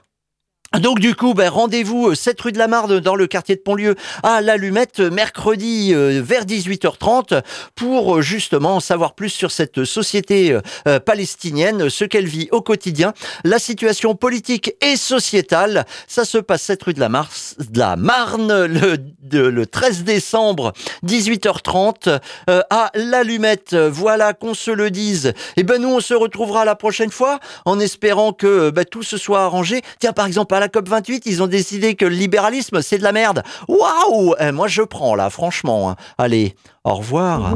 Donc 0.80 0.98
du 0.98 1.14
coup, 1.14 1.34
ben, 1.34 1.48
rendez-vous 1.48 2.14
7 2.14 2.38
euh, 2.38 2.42
rue 2.44 2.52
de 2.52 2.58
la 2.58 2.66
Marne 2.66 2.98
dans 2.98 3.14
le 3.14 3.28
quartier 3.28 3.54
de 3.54 3.60
Pontlieu 3.60 3.94
à 4.24 4.40
l'Allumette 4.40 4.98
mercredi 4.98 5.92
euh, 5.94 6.20
vers 6.24 6.44
18h30 6.44 7.42
pour 7.76 8.16
euh, 8.16 8.22
justement 8.22 8.80
savoir 8.80 9.14
plus 9.14 9.28
sur 9.28 9.52
cette 9.52 9.84
société 9.84 10.58
palestinienne, 11.04 11.88
ce 11.88 12.04
qu'elle 12.04 12.26
vit 12.26 12.48
au 12.50 12.60
quotidien, 12.60 13.12
la 13.44 13.58
situation 13.58 14.14
politique 14.14 14.74
et 14.80 14.96
sociétale. 14.96 15.84
Ça 16.08 16.24
se 16.24 16.38
passe 16.38 16.62
7 16.62 16.82
rue 16.82 16.94
de 16.94 17.00
la, 17.00 17.08
de 17.08 17.78
la 17.78 17.96
Marne 17.96 18.64
le, 18.64 18.96
le 19.30 19.66
13 19.66 20.04
décembre 20.04 20.72
18h30 21.06 22.20
à 22.48 22.90
l'Allumette. 22.94 23.74
Voilà 23.74 24.32
qu'on 24.32 24.54
se 24.54 24.70
le 24.70 24.90
dise. 24.90 25.32
Et 25.56 25.62
ben 25.62 25.80
nous 25.80 25.90
on 25.90 26.00
se 26.00 26.14
retrouvera 26.14 26.64
la 26.64 26.74
prochaine 26.74 27.10
fois 27.10 27.38
en 27.64 27.78
espérant 27.80 28.32
que 28.32 28.70
ben, 28.70 28.84
tout 28.84 29.02
se 29.02 29.16
soit 29.16 29.42
arrangé. 29.42 29.82
Tiens 29.98 30.12
par 30.12 30.26
exemple 30.26 30.54
à 30.54 30.63
la 30.64 30.68
COP28, 30.68 31.22
ils 31.26 31.42
ont 31.42 31.46
décidé 31.46 31.94
que 31.94 32.06
le 32.06 32.14
libéralisme, 32.14 32.80
c'est 32.80 32.98
de 32.98 33.02
la 33.02 33.12
merde. 33.12 33.42
Waouh 33.68 34.34
eh, 34.40 34.50
Moi, 34.50 34.66
je 34.66 34.82
prends, 34.82 35.14
là, 35.14 35.28
franchement. 35.28 35.90
Hein. 35.90 35.96
Allez, 36.16 36.54
au 36.84 36.94
revoir. 36.94 37.54